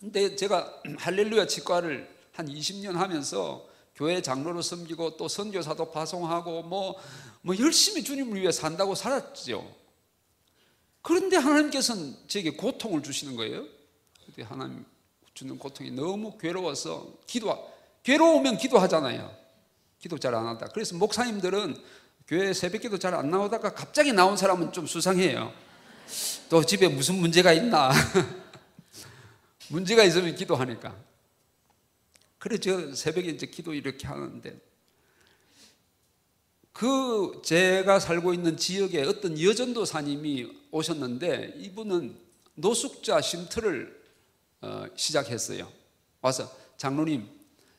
근데 0.00 0.34
제가 0.34 0.82
할렐루야 0.98 1.46
치과를 1.46 2.08
한 2.32 2.46
20년 2.46 2.94
하면서 2.94 3.68
교회 3.94 4.22
장로로 4.22 4.62
섬기고 4.62 5.16
또 5.16 5.26
선교사도 5.26 5.90
파송하고 5.90 6.62
뭐, 6.62 6.96
뭐 7.42 7.58
열심히 7.58 8.04
주님을 8.04 8.40
위해 8.40 8.52
산다고 8.52 8.94
살았죠. 8.94 9.74
그런데 11.02 11.36
하나님께서는 11.36 12.16
제게 12.28 12.50
고통을 12.50 13.02
주시는 13.02 13.36
거예요. 13.36 13.66
하나님 14.44 14.84
주는 15.34 15.58
고통이 15.58 15.90
너무 15.92 16.36
괴로워서 16.38 17.12
기도, 17.26 17.48
괴로우면 18.08 18.56
기도하잖아요. 18.56 19.36
기도 19.98 20.18
잘 20.18 20.34
안 20.34 20.46
한다. 20.46 20.66
그래서 20.72 20.96
목사님들은 20.96 21.76
교회 22.26 22.54
새벽 22.54 22.80
기도 22.80 22.98
잘 22.98 23.14
안 23.14 23.30
나오다가 23.30 23.74
갑자기 23.74 24.14
나온 24.14 24.34
사람은 24.34 24.72
좀 24.72 24.86
수상해요. 24.86 25.52
또 26.48 26.64
집에 26.64 26.88
무슨 26.88 27.16
문제가 27.16 27.52
있나? 27.52 27.90
문제가 29.68 30.04
있으면 30.04 30.34
기도하니까. 30.34 30.96
그래 32.38 32.56
저 32.56 32.94
새벽에 32.94 33.28
이제 33.28 33.44
기도 33.44 33.74
이렇게 33.74 34.06
하는데 34.06 34.58
그 36.72 37.42
제가 37.44 38.00
살고 38.00 38.32
있는 38.32 38.56
지역에 38.56 39.02
어떤 39.02 39.38
여전도사님이 39.38 40.68
오셨는데 40.70 41.56
이분은 41.58 42.18
노숙자 42.54 43.20
쉼터를 43.20 44.02
어, 44.62 44.86
시작했어요. 44.96 45.70
와서 46.22 46.50
장로님 46.78 47.37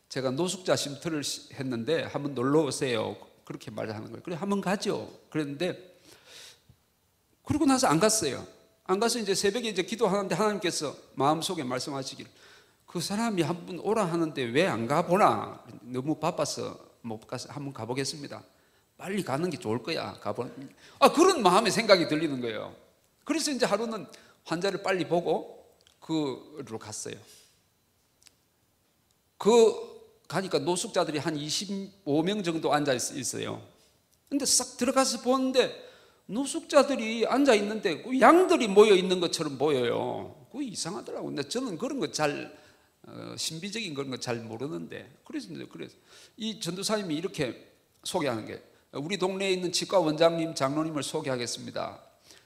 제가 0.10 0.32
노숙자 0.32 0.76
쉼터를 0.76 1.22
했는데 1.54 2.04
한번 2.04 2.34
놀러 2.34 2.64
오세요. 2.64 3.16
그렇게 3.46 3.72
말하는 3.72 4.08
거예요. 4.10 4.22
그래 4.24 4.36
한번 4.36 4.62
가죠. 4.62 5.12
그랬는데 5.30 5.98
그러고 7.46 7.66
나서 7.66 7.88
안 7.88 8.00
갔어요. 8.00 8.46
안 8.86 9.00
가서 9.00 9.20
이제 9.20 9.36
새벽에 9.36 9.70
이제 9.70 9.84
기도하는데 9.84 10.34
하나님께서 10.36 10.96
마음속에 11.16 11.64
말씀하시길 11.64 12.28
그 12.88 13.00
사람이 13.00 13.44
한 13.44 13.66
번 13.68 13.80
오라 13.80 14.06
하는데 14.06 14.44
왜 14.44 14.66
안 14.68 14.88
가보나 14.88 15.64
너무 15.82 16.16
바빠서 16.20 16.78
못 17.02 17.26
가서 17.28 17.50
한번 17.52 17.72
가보겠습니다. 17.74 18.44
빨리 18.98 19.24
가는 19.24 19.48
게 19.50 19.58
좋을 19.58 19.82
거야. 19.84 20.14
가보. 20.20 20.50
아 21.00 21.12
그런 21.14 21.42
마음의 21.44 21.72
생각이 21.72 22.08
들리는 22.08 22.42
거예요. 22.42 22.76
그래서 23.24 23.52
이제 23.52 23.66
하루는 23.66 24.08
환자를 24.44 24.82
빨리 24.82 25.08
보고 25.08 25.72
그로 26.00 26.80
갔어요. 26.80 27.16
그 29.38 29.89
가니까 30.30 30.60
노숙자들이 30.60 31.18
한 31.18 31.36
25명 31.36 32.46
정도 32.46 32.72
앉아 32.72 32.94
있어요. 32.94 33.62
근데 34.30 34.46
싹 34.46 34.78
들어가서 34.78 35.22
보는데 35.22 35.90
노숙자들이 36.28 37.26
앉아 37.26 37.56
있는데 37.56 38.04
그 38.04 38.22
양들이 38.22 38.68
모여 38.68 38.94
있는 38.94 39.20
것처럼 39.20 39.58
보여요. 39.58 40.48
그 40.52 40.62
이상하더라고. 40.62 41.26
근데 41.26 41.44
저는 41.44 41.78
그런 41.80 42.00
거잘 42.00 42.56
어, 43.08 43.34
신비적인 43.36 43.96
그런 43.96 44.12
거 44.12 44.18
잘 44.18 44.38
모르는데 44.38 45.12
그래서 45.26 45.48
그래서 45.72 45.96
이 46.38 46.60
전도사님이 46.60 47.16
이렇게 47.16 47.68
소개하는 48.04 48.46
게 48.46 48.62
우리 48.94 49.18
동네에 49.18 49.50
있는 49.52 49.72
치과 49.72 50.00
원장님 50.00 50.54
장로님을 50.54 51.02
소개하겠습니다. 51.02 52.00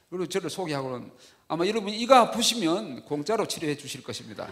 그리고 0.10 0.26
저를 0.28 0.50
소개하고는 0.50 1.12
아마 1.50 1.68
여러분 1.68 1.90
이가 1.94 2.22
아프시면 2.22 3.04
공짜로 3.04 3.46
치료해 3.46 3.76
주실 3.76 4.04
것입니다. 4.04 4.48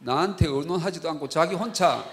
나한테 0.00 0.46
의논하지도 0.46 1.08
않고 1.10 1.28
자기 1.28 1.54
혼자 1.54 2.04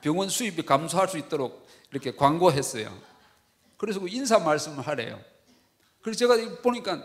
병원 0.00 0.28
수입이 0.28 0.62
감소할 0.62 1.08
수 1.08 1.18
있도록 1.18 1.66
이렇게 1.90 2.14
광고했어요. 2.14 2.96
그래서 3.76 4.00
그 4.00 4.08
인사 4.08 4.38
말씀을 4.38 4.86
하래요. 4.86 5.20
그래서 6.00 6.18
제가 6.18 6.62
보니까 6.62 7.04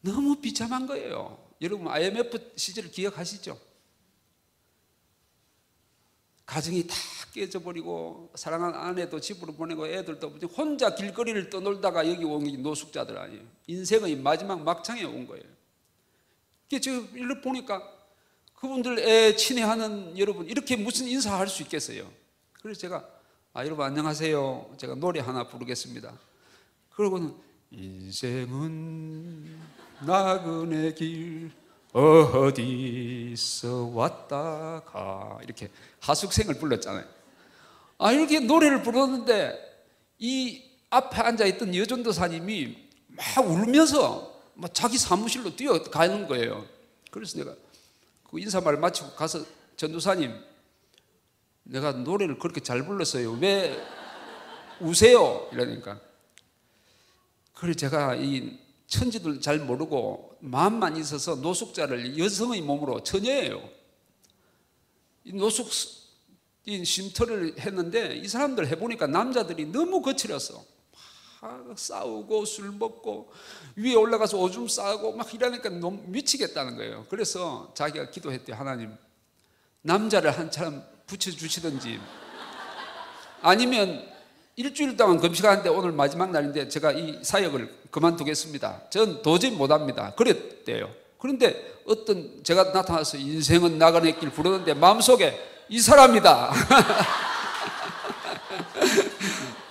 너무 0.00 0.36
비참한 0.36 0.86
거예요. 0.86 1.38
여러분 1.60 1.88
IMF 1.88 2.52
시절을 2.56 2.90
기억하시죠? 2.90 3.58
가정이 6.46 6.86
다 6.86 6.94
깨져버리고 7.34 8.32
사랑하는 8.34 8.78
아내도 8.78 9.20
집으로 9.20 9.52
보내고 9.52 9.86
애들도 9.86 10.28
혼자 10.56 10.94
길거리를 10.94 11.50
떠놀다가 11.50 12.08
여기 12.08 12.24
온 12.24 12.44
노숙자들 12.62 13.18
아니에요. 13.18 13.42
인생의 13.66 14.16
마지막 14.16 14.62
막창에 14.62 15.04
온 15.04 15.26
거예요. 15.26 15.44
제가 16.70 17.06
일로 17.14 17.40
보니까 17.40 17.97
그분들 18.60 18.98
애 18.98 19.36
친애하는 19.36 20.18
여러분 20.18 20.48
이렇게 20.48 20.74
무슨 20.74 21.06
인사할 21.06 21.48
수 21.48 21.62
있겠어요? 21.62 22.10
그래서 22.60 22.80
제가 22.80 23.08
아 23.52 23.64
여러분 23.64 23.86
안녕하세요. 23.86 24.74
제가 24.76 24.96
노래 24.96 25.20
하나 25.20 25.46
부르겠습니다. 25.46 26.12
그러고는 26.90 27.34
인생은 27.70 29.56
나그네 30.00 30.94
길 30.94 31.52
어디서 31.92 33.92
왔다 33.94 34.82
가 34.84 35.38
이렇게 35.44 35.70
하숙생을 36.00 36.58
불렀잖아요. 36.58 37.04
아 37.98 38.12
이렇게 38.12 38.40
노래를 38.40 38.82
부르는데 38.82 39.56
이 40.18 40.64
앞에 40.90 41.20
앉아 41.20 41.46
있던 41.46 41.76
여전도사님이 41.76 42.76
막 43.06 43.46
울면서 43.46 44.36
막 44.54 44.74
자기 44.74 44.98
사무실로 44.98 45.54
뛰어가는 45.54 46.26
거예요. 46.26 46.66
그래서 47.12 47.38
내가 47.38 47.54
그 48.30 48.38
인사말 48.38 48.76
마치고 48.76 49.12
가서 49.12 49.44
전도사님 49.76 50.34
내가 51.64 51.92
노래를 51.92 52.38
그렇게 52.38 52.60
잘 52.60 52.84
불렀어요. 52.84 53.32
왜 53.32 53.76
우세요? 54.80 55.48
이러니까 55.52 56.00
그래 57.54 57.74
제가 57.74 58.14
이 58.16 58.58
천지들 58.86 59.40
잘 59.40 59.58
모르고 59.58 60.38
마음만 60.40 60.96
있어서 60.96 61.36
노숙자를 61.36 62.18
여성의 62.18 62.62
몸으로 62.62 63.02
처녀예요. 63.02 63.68
이 65.24 65.32
노숙 65.32 65.68
이 66.64 66.84
쉼터를 66.84 67.58
했는데 67.58 68.14
이 68.16 68.28
사람들 68.28 68.66
해보니까 68.68 69.06
남자들이 69.06 69.66
너무 69.66 70.02
거칠었어. 70.02 70.64
막 71.40 71.78
싸우고 71.78 72.44
술 72.44 72.72
먹고 72.72 73.30
위에 73.76 73.94
올라가서 73.94 74.38
오줌 74.38 74.66
싸고 74.66 75.12
막 75.12 75.32
이러니까 75.32 75.68
너무 75.68 76.02
미치겠다는 76.06 76.76
거예요. 76.76 77.06
그래서 77.08 77.70
자기가 77.74 78.10
기도했대 78.10 78.52
하나님 78.52 78.96
남자를 79.82 80.36
한 80.36 80.50
사람 80.50 80.82
붙여주시든지 81.06 82.00
아니면 83.42 84.04
일주일 84.56 84.96
동안 84.96 85.20
금식하는데 85.20 85.68
오늘 85.68 85.92
마지막 85.92 86.32
날인데 86.32 86.68
제가 86.68 86.90
이 86.90 87.20
사역을 87.22 87.72
그만두겠습니다. 87.92 88.90
전 88.90 89.22
도저히 89.22 89.52
못합니다. 89.52 90.12
그랬대요. 90.16 90.90
그런데 91.18 91.80
어떤 91.86 92.42
제가 92.42 92.64
나타나서 92.72 93.16
인생은 93.16 93.78
나가는 93.78 94.18
길 94.18 94.30
부르는데 94.30 94.74
마음속에 94.74 95.38
이 95.68 95.78
사람이다. 95.78 96.52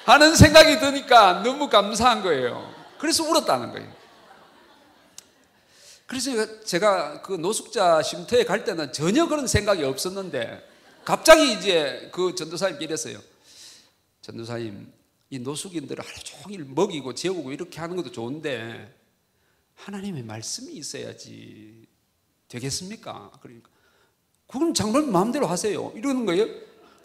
하는 0.08 0.38
생각이 0.38 0.80
드니까 0.80 1.44
너무 1.44 1.68
감사한 1.68 2.24
거예요. 2.24 2.74
그래서 2.98 3.26
울었다는 3.26 3.74
거예요. 3.74 3.94
그래서 6.06 6.64
제가 6.64 7.22
그 7.22 7.34
노숙자 7.34 8.02
쉼터에 8.02 8.46
갈 8.46 8.64
때는 8.64 8.94
전혀 8.94 9.28
그런 9.28 9.48
생각이 9.48 9.84
없었는데 9.84 10.66
갑자기 11.04 11.52
이제 11.52 12.10
그 12.14 12.34
전도사님께 12.36 12.86
이랬어요. 12.86 13.20
전도사님, 14.22 14.94
이 15.30 15.40
노숙인들을 15.40 16.02
하루 16.02 16.24
종일 16.24 16.64
먹이고 16.64 17.14
재우고 17.14 17.52
이렇게 17.52 17.82
하는 17.82 17.98
것도 17.98 18.14
좋은데 18.14 18.98
하나님의 19.76 20.24
말씀이 20.24 20.72
있어야지 20.72 21.86
되겠습니까? 22.48 23.32
그러니까 23.42 23.70
그럼 24.48 24.74
장로님 24.74 25.12
마음대로 25.12 25.48
하세요. 25.48 25.92
이러는 25.98 26.26
거예요. 26.26 26.48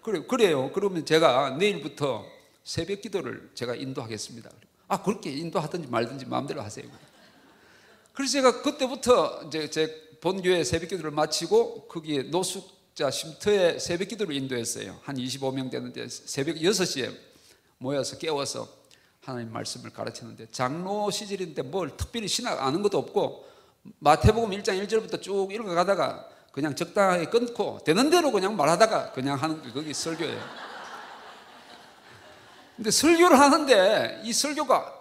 그래 0.03 0.23
그래요. 0.25 0.71
그러면 0.73 1.05
제가 1.05 1.57
내일부터 1.59 2.25
새벽 2.65 3.01
기도를 3.01 3.51
제가 3.55 3.75
인도하겠습니다. 3.75 4.51
아 4.89 5.03
그렇게 5.03 5.31
인도하든지 5.31 5.89
말든지 5.89 6.27
마음대로 6.27 6.63
하세요. 6.63 6.85
그래서 8.13 8.33
제가 8.33 8.63
그때부터 8.63 9.45
이제 9.47 9.71
제 9.71 10.19
본교회 10.21 10.65
새벽 10.65 10.89
기도를 10.89 11.11
마치고 11.11 11.89
거기에 11.89 12.25
노숙 12.25 12.83
자, 12.95 13.11
쉼터에 13.11 13.79
새벽 13.79 14.09
기도를 14.09 14.35
인도했어요. 14.37 15.01
한 15.03 15.17
25명 15.17 15.71
되는데 15.71 16.09
새벽 16.09 16.57
6시에 16.57 17.11
모여서 17.79 18.19
깨워서 18.19 18.69
하나님 19.23 19.51
말씀을 19.53 19.91
가르쳤는데 19.91 20.49
장로 20.51 21.11
시절인데 21.11 21.63
뭘 21.63 21.97
특별히 21.97 22.29
신학 22.29 22.63
아는 22.63 22.83
것도 22.83 22.99
없고 22.99 23.49
마태복음 23.99 24.51
1장 24.51 24.87
1절부터 24.87 25.23
쭉 25.23 25.49
읽어가다가 25.53 26.29
그냥 26.53 26.77
적당하게 26.77 27.27
끊고 27.27 27.81
되는 27.85 28.11
대로 28.11 28.31
그냥 28.31 28.57
말하다가 28.57 29.13
그냥 29.13 29.39
하는 29.39 29.63
게 29.63 29.71
거기 29.71 29.95
설교예요. 29.95 30.72
근데 32.83 32.91
설교를 32.91 33.39
하는데 33.39 34.23
이 34.25 34.33
설교가 34.33 34.93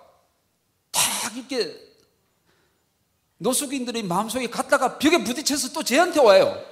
딱 0.91 1.36
이렇게 1.36 1.76
노숙인들이 3.39 4.04
마음속에 4.04 4.48
갔다가 4.52 5.00
벽에 5.00 5.24
부딪혀서 5.24 5.74
또 5.74 5.82
저한테 5.82 6.20
와요. 6.20 6.63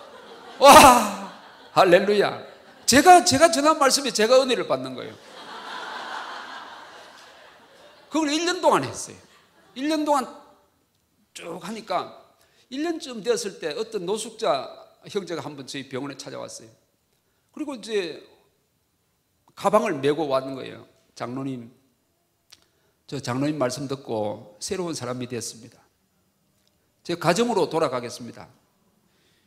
와, 0.60 1.34
할렐루야. 1.72 2.45
제가, 2.86 3.26
제가 3.26 3.50
전한 3.50 3.80
말씀에 3.80 4.12
제가 4.12 4.39
은혜를 4.43 4.67
받는 4.67 4.93
거예요. 4.93 5.15
그걸 8.12 8.30
1년 8.30 8.62
동안 8.62 8.84
했어요. 8.84 9.15
1년 9.76 10.06
동안 10.06 10.28
쭉 11.34 11.60
하니까 11.60 12.24
1년쯤 12.72 13.24
되었을 13.24 13.60
때 13.60 13.74
어떤 13.80 14.06
노숙자 14.06 14.69
형제가 15.08 15.41
한 15.41 15.56
번 15.56 15.65
저희 15.65 15.89
병원에 15.89 16.15
찾아왔어요. 16.15 16.69
그리고 17.52 17.74
이제 17.74 18.24
가방을 19.56 19.93
메고 19.95 20.28
왔는 20.28 20.54
거예요. 20.54 20.98
장로님, 21.19 21.69
저 23.05 23.19
장로님 23.19 23.58
말씀 23.58 23.89
듣고 23.89 24.55
새로운 24.62 24.93
사람이 24.93 25.27
됐습니다. 25.27 25.77
제 27.03 27.15
가정으로 27.15 27.69
돌아가겠습니다. 27.69 28.47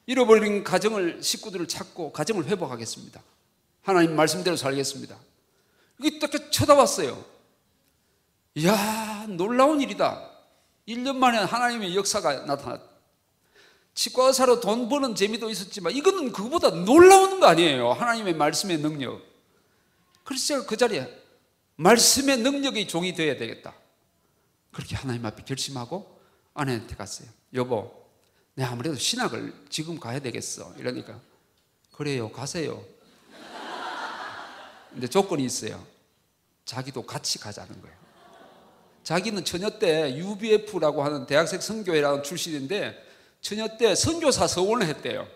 잃어버린 0.04 0.64
가정을 0.64 1.22
식구들을 1.22 1.66
찾고 1.68 2.12
가정을 2.12 2.44
회복하겠습니다. 2.44 3.22
하나님 3.80 4.14
말씀대로 4.14 4.54
살겠습니다. 4.54 5.16
이게 5.98 6.18
딱 6.18 6.30
쳐다봤어요. 6.52 7.24
이야, 8.56 9.24
놀라운 9.30 9.80
일이다. 9.80 10.28
1년 10.86 11.16
만에 11.16 11.38
하나님의 11.38 11.96
역사가 11.96 12.40
나타났다. 12.40 12.84
치과 13.94 14.26
의사로 14.26 14.60
돈 14.60 14.90
버는 14.90 15.14
재미도 15.14 15.48
있었지만 15.48 15.94
이거는 15.94 16.32
그보다 16.32 16.68
놀라운 16.68 17.40
거 17.40 17.46
아니에요. 17.46 17.92
하나님의 17.92 18.34
말씀의 18.34 18.78
능력. 18.78 19.22
그래서 20.22 20.46
제가 20.48 20.66
그 20.66 20.76
자리에 20.76 21.21
말씀의 21.82 22.38
능력의 22.38 22.86
종이 22.88 23.12
되어야 23.12 23.36
되겠다. 23.36 23.74
그렇게 24.70 24.96
하나님 24.96 25.26
앞에 25.26 25.42
결심하고 25.44 26.20
아내한테 26.54 26.94
갔어요. 26.96 27.28
여보, 27.54 27.92
내 28.54 28.64
아무래도 28.64 28.96
신학을 28.96 29.52
지금 29.68 29.98
가야 29.98 30.20
되겠어. 30.20 30.74
이러니까 30.78 31.20
그래요, 31.92 32.30
가세요. 32.30 32.82
근데 34.92 35.06
조건이 35.08 35.44
있어요. 35.44 35.84
자기도 36.64 37.02
같이 37.02 37.38
가자는 37.38 37.80
거예요. 37.80 37.96
자기는 39.02 39.44
처녀 39.44 39.68
때 39.78 40.16
UBF라고 40.16 41.02
하는 41.02 41.26
대학생 41.26 41.60
선교회라는 41.60 42.22
출신인데 42.22 43.10
처녀 43.40 43.76
때 43.76 43.94
선교사 43.94 44.46
서원을 44.46 44.86
했대요. 44.86 45.26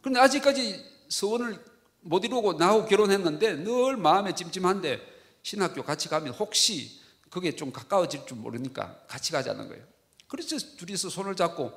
그런데 0.00 0.20
아직까지 0.20 0.82
서원을 1.08 1.62
못 2.00 2.24
이루고 2.24 2.54
나하고 2.54 2.86
결혼했는데 2.86 3.56
늘 3.56 3.96
마음에 3.96 4.34
찜찜한데 4.34 5.13
신학교 5.44 5.82
같이 5.82 6.08
가면 6.08 6.32
혹시 6.32 6.98
그게 7.30 7.54
좀 7.54 7.70
가까워질 7.70 8.26
줄 8.26 8.38
모르니까 8.38 8.98
같이 9.06 9.30
가자는 9.30 9.68
거예요. 9.68 9.84
그래서 10.26 10.56
둘이서 10.76 11.10
손을 11.10 11.36
잡고 11.36 11.70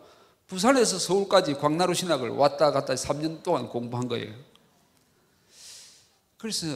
부산에서 0.47 0.97
서울까지 0.97 1.55
광나루 1.55 1.93
신학을 1.93 2.29
왔다 2.29 2.71
갔다 2.71 2.95
3년 2.95 3.43
동안 3.43 3.67
공부한 3.67 4.07
거예요. 4.07 4.33
그래서 6.37 6.67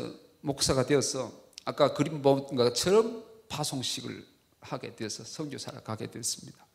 목사가 0.41 0.86
되어서 0.86 1.32
아까 1.63 1.93
그림 1.93 2.21
본 2.21 2.45
것처럼 2.56 3.23
파송식을 3.47 4.27
하게 4.60 4.93
되어서 4.93 5.23
선교사가 5.23 5.80
가게 5.82 6.12
됐습니다. 6.12 6.65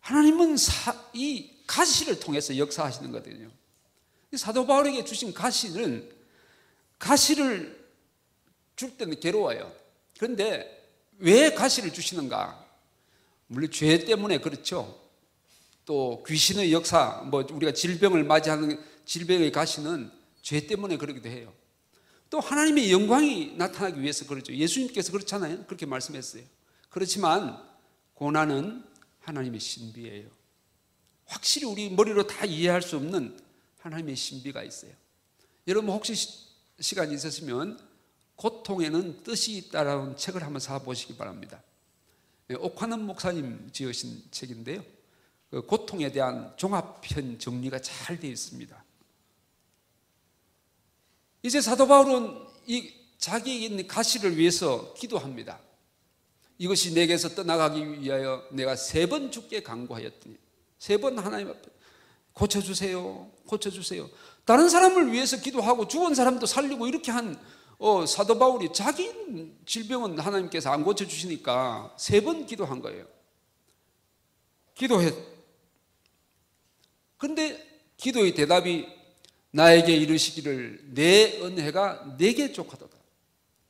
하나님은 0.00 0.56
사, 0.56 0.94
이 1.12 1.50
가시를 1.66 2.20
통해서 2.20 2.56
역사하시는 2.56 3.10
거거든요. 3.10 3.50
사도 4.36 4.66
바울에게 4.66 5.04
주신 5.04 5.34
가시는 5.34 6.12
가시를 6.98 7.81
줄 8.76 8.96
때는 8.96 9.20
괴로워요. 9.20 9.72
그런데 10.18 10.90
왜 11.18 11.52
가시를 11.54 11.92
주시는가? 11.92 12.64
물론 13.46 13.70
죄 13.70 14.04
때문에 14.04 14.38
그렇죠. 14.38 15.00
또 15.84 16.24
귀신의 16.26 16.72
역사, 16.72 17.22
뭐 17.26 17.46
우리가 17.50 17.72
질병을 17.72 18.24
맞이하는 18.24 18.82
질병의 19.04 19.52
가시는 19.52 20.10
죄 20.40 20.66
때문에 20.66 20.96
그러기도 20.96 21.28
해요. 21.28 21.52
또 22.30 22.40
하나님의 22.40 22.90
영광이 22.90 23.56
나타나기 23.56 24.00
위해서 24.00 24.26
그렇죠. 24.26 24.54
예수님께서 24.54 25.12
그렇잖아요. 25.12 25.64
그렇게 25.66 25.84
말씀했어요. 25.86 26.42
그렇지만 26.88 27.62
고난은 28.14 28.84
하나님의 29.20 29.60
신비예요. 29.60 30.28
확실히 31.26 31.66
우리 31.66 31.90
머리로 31.90 32.26
다 32.26 32.44
이해할 32.44 32.82
수 32.82 32.96
없는 32.96 33.38
하나님의 33.80 34.16
신비가 34.16 34.62
있어요. 34.62 34.92
여러분 35.68 35.90
혹시 35.90 36.14
시간이 36.80 37.14
있으시면 37.14 37.78
고통에는 38.42 39.22
뜻이 39.22 39.56
있다라는 39.56 40.16
책을 40.16 40.42
한번 40.42 40.58
사보시기 40.58 41.16
바랍니다. 41.16 41.62
예, 42.50 42.54
옥화는 42.54 43.06
목사님 43.06 43.70
지으신 43.72 44.24
책인데요. 44.32 44.82
그 45.48 45.62
고통에 45.62 46.10
대한 46.10 46.52
종합편 46.56 47.38
정리가 47.38 47.78
잘 47.80 48.18
되어 48.18 48.30
있습니다. 48.30 48.84
이제 51.44 51.60
사도 51.60 51.86
바울은 51.86 52.36
이 52.66 52.92
있는 53.46 53.86
가시를 53.86 54.36
위해서 54.36 54.92
기도합니다. 54.94 55.60
이것이 56.58 56.92
내게서 56.94 57.36
떠나가기 57.36 58.00
위하여 58.00 58.44
내가 58.50 58.74
세 58.74 59.06
번 59.06 59.30
죽게 59.30 59.62
강구하였더니 59.62 60.36
세 60.80 60.96
번 60.98 61.16
하나님 61.16 61.48
앞에 61.48 61.60
고쳐주세요. 62.32 63.30
고쳐주세요. 63.46 64.10
다른 64.44 64.68
사람을 64.68 65.12
위해서 65.12 65.36
기도하고 65.40 65.86
죽은 65.86 66.16
사람도 66.16 66.46
살리고 66.46 66.88
이렇게 66.88 67.12
한 67.12 67.38
어, 67.82 68.06
사도 68.06 68.38
바울이 68.38 68.72
자기 68.72 69.12
질병은 69.66 70.16
하나님께서 70.20 70.70
안 70.70 70.84
고쳐주시니까 70.84 71.96
세 71.98 72.20
번 72.20 72.46
기도한 72.46 72.80
거예요. 72.80 73.04
기도했. 74.74 75.12
근데 77.18 77.82
기도의 77.96 78.34
대답이 78.34 78.86
나에게 79.50 79.96
이르시기를 79.96 80.94
내 80.94 81.40
은혜가 81.40 82.14
내게 82.18 82.52
족하다. 82.52 82.86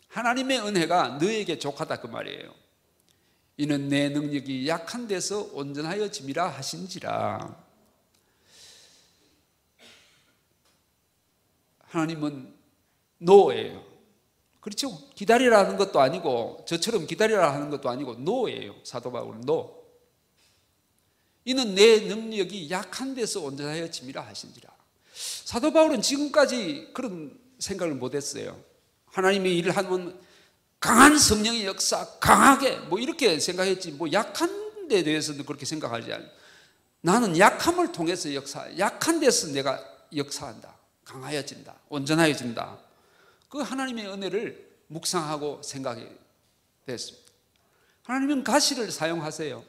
하나님의 0.08 0.58
은혜가 0.60 1.16
너에게 1.18 1.58
족하다 1.58 2.02
그 2.02 2.06
말이에요. 2.08 2.54
이는 3.56 3.88
내 3.88 4.10
능력이 4.10 4.68
약한 4.68 5.08
데서 5.08 5.48
온전하여 5.54 6.10
짐이라 6.10 6.50
하신지라. 6.50 7.64
하나님은 11.80 12.54
노예요. 13.16 13.91
그렇죠? 14.62 14.96
기다리라는 15.16 15.76
것도 15.76 16.00
아니고 16.00 16.64
저처럼 16.68 17.08
기다리라 17.08 17.52
하는 17.52 17.68
것도 17.68 17.90
아니고 17.90 18.14
노예요. 18.14 18.76
사도 18.84 19.10
바울은 19.10 19.40
노. 19.40 19.82
이는 21.44 21.74
내 21.74 21.98
능력이 21.98 22.70
약한 22.70 23.16
데서 23.16 23.40
온전하여 23.40 23.90
짐이라 23.90 24.22
하신지라. 24.22 24.70
사도 25.12 25.72
바울은 25.72 26.00
지금까지 26.00 26.90
그런 26.94 27.36
생각을 27.58 27.94
못 27.94 28.14
했어요. 28.14 28.56
하나님의 29.06 29.58
일을 29.58 29.76
하면 29.76 30.16
강한 30.78 31.18
성령의 31.18 31.66
역사, 31.66 32.06
강하게 32.20 32.76
뭐 32.82 33.00
이렇게 33.00 33.40
생각했지 33.40 33.90
뭐 33.90 34.12
약한 34.12 34.88
데 34.88 35.02
대해서도 35.02 35.42
그렇게 35.42 35.66
생각하지 35.66 36.12
않아요. 36.12 36.28
나는 37.00 37.36
약함을 37.36 37.90
통해서 37.90 38.32
역사, 38.32 38.68
약한 38.78 39.18
데서 39.18 39.48
내가 39.48 39.84
역사한다. 40.14 40.72
강하여진다. 41.04 41.74
온전하여진다. 41.88 42.91
그 43.52 43.58
하나님의 43.58 44.06
은혜를 44.08 44.78
묵상하고 44.86 45.60
생각이 45.62 46.08
됐습니다. 46.86 47.30
하나님은 48.04 48.44
가시를 48.44 48.90
사용하세요. 48.90 49.62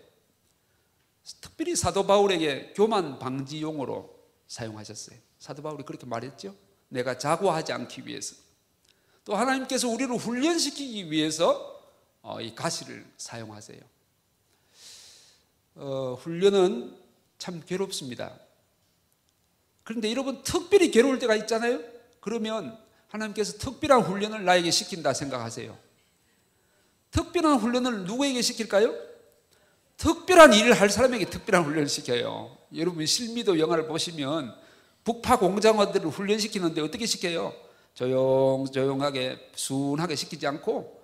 특별히 1.42 1.76
사도 1.76 2.08
바울에게 2.08 2.72
교만 2.78 3.20
방지용으로 3.20 4.18
사용하셨어요. 4.48 5.20
사도 5.38 5.62
바울이 5.62 5.84
그렇게 5.84 6.06
말했죠. 6.06 6.56
내가 6.88 7.18
자고하지 7.18 7.74
않기 7.74 8.08
위해서. 8.08 8.38
또 9.26 9.36
하나님께서 9.36 9.90
우리를 9.90 10.16
훈련시키기 10.16 11.12
위해서 11.12 11.84
어, 12.22 12.40
이 12.40 12.56
가시를 12.56 13.06
사용하세요. 13.18 13.82
어, 15.76 16.14
훈련은 16.22 16.98
참 17.38 17.62
괴롭습니다. 17.66 18.40
그런데 19.84 20.10
여러분 20.10 20.42
특별히 20.42 20.90
괴로울 20.90 21.20
때가 21.20 21.36
있잖아요. 21.36 21.82
그러면 22.22 22.82
하나님께서 23.14 23.58
특별한 23.60 24.02
훈련을 24.02 24.44
나에게 24.44 24.72
시킨다 24.72 25.14
생각하세요. 25.14 25.78
특별한 27.12 27.60
훈련을 27.60 28.06
누구에게 28.06 28.42
시킬까요? 28.42 28.94
특별한 29.98 30.54
일을 30.54 30.74
할 30.74 30.90
사람에게 30.90 31.26
특별한 31.26 31.64
훈련을 31.64 31.88
시켜요. 31.88 32.58
여러분 32.76 33.06
실미도 33.06 33.60
영화를 33.60 33.88
보시면 33.88 34.54
북파 35.04 35.38
공장원들을 35.38 36.10
훈련시키는데 36.10 36.82
어떻게 36.82 37.06
시켜요? 37.06 37.54
조용 37.94 38.66
조용하게 38.74 39.52
순하게 39.54 40.16
시키지 40.16 40.48
않고 40.48 41.04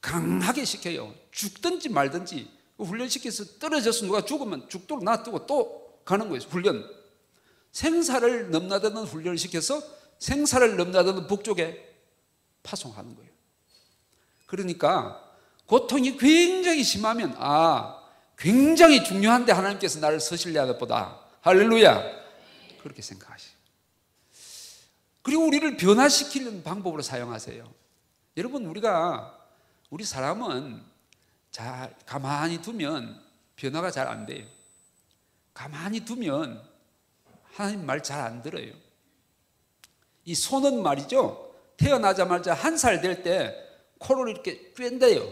강하게 0.00 0.64
시켜요. 0.64 1.14
죽든지 1.30 1.88
말든지 1.90 2.50
훈련시켜서 2.78 3.44
떨어져서 3.60 4.06
누가 4.06 4.24
죽으면 4.24 4.68
죽도록 4.68 5.04
놔두고 5.04 5.46
또 5.46 6.00
가는 6.04 6.28
거예요. 6.28 6.42
훈련. 6.48 6.84
생사를 7.70 8.50
넘나드는 8.50 9.04
훈련을 9.04 9.38
시켜서 9.38 9.80
생사를 10.18 10.76
넘나드는 10.76 11.26
북쪽에 11.26 11.94
파송하는 12.62 13.14
거예요. 13.14 13.30
그러니까 14.46 15.20
고통이 15.66 16.16
굉장히 16.16 16.82
심하면 16.82 17.34
아 17.38 18.00
굉장히 18.38 19.02
중요한데 19.04 19.52
하나님께서 19.52 20.00
나를 20.00 20.20
서실래 20.20 20.58
하는 20.58 20.78
보다 20.78 21.20
할렐루야 21.40 22.02
그렇게 22.82 23.02
생각하시 23.02 23.48
그리고 25.22 25.46
우리를 25.46 25.76
변화시키는 25.76 26.62
방법으로 26.62 27.02
사용하세요. 27.02 27.72
여러분 28.36 28.66
우리가 28.66 29.38
우리 29.90 30.04
사람은 30.04 30.82
잘 31.50 31.94
가만히 32.04 32.60
두면 32.60 33.22
변화가 33.56 33.90
잘 33.90 34.08
안 34.08 34.26
돼요. 34.26 34.46
가만히 35.54 36.00
두면 36.04 36.62
하나님 37.54 37.86
말 37.86 38.02
잘 38.02 38.20
안 38.20 38.42
들어요. 38.42 38.72
이 40.24 40.34
손은 40.34 40.82
말이죠. 40.82 41.52
태어나자마자 41.76 42.54
한 42.54 42.74
살 42.76 43.00
될 43.00 43.22
때 43.22 43.54
코를 43.98 44.30
이렇게 44.30 44.72
꿰대요. 44.74 45.26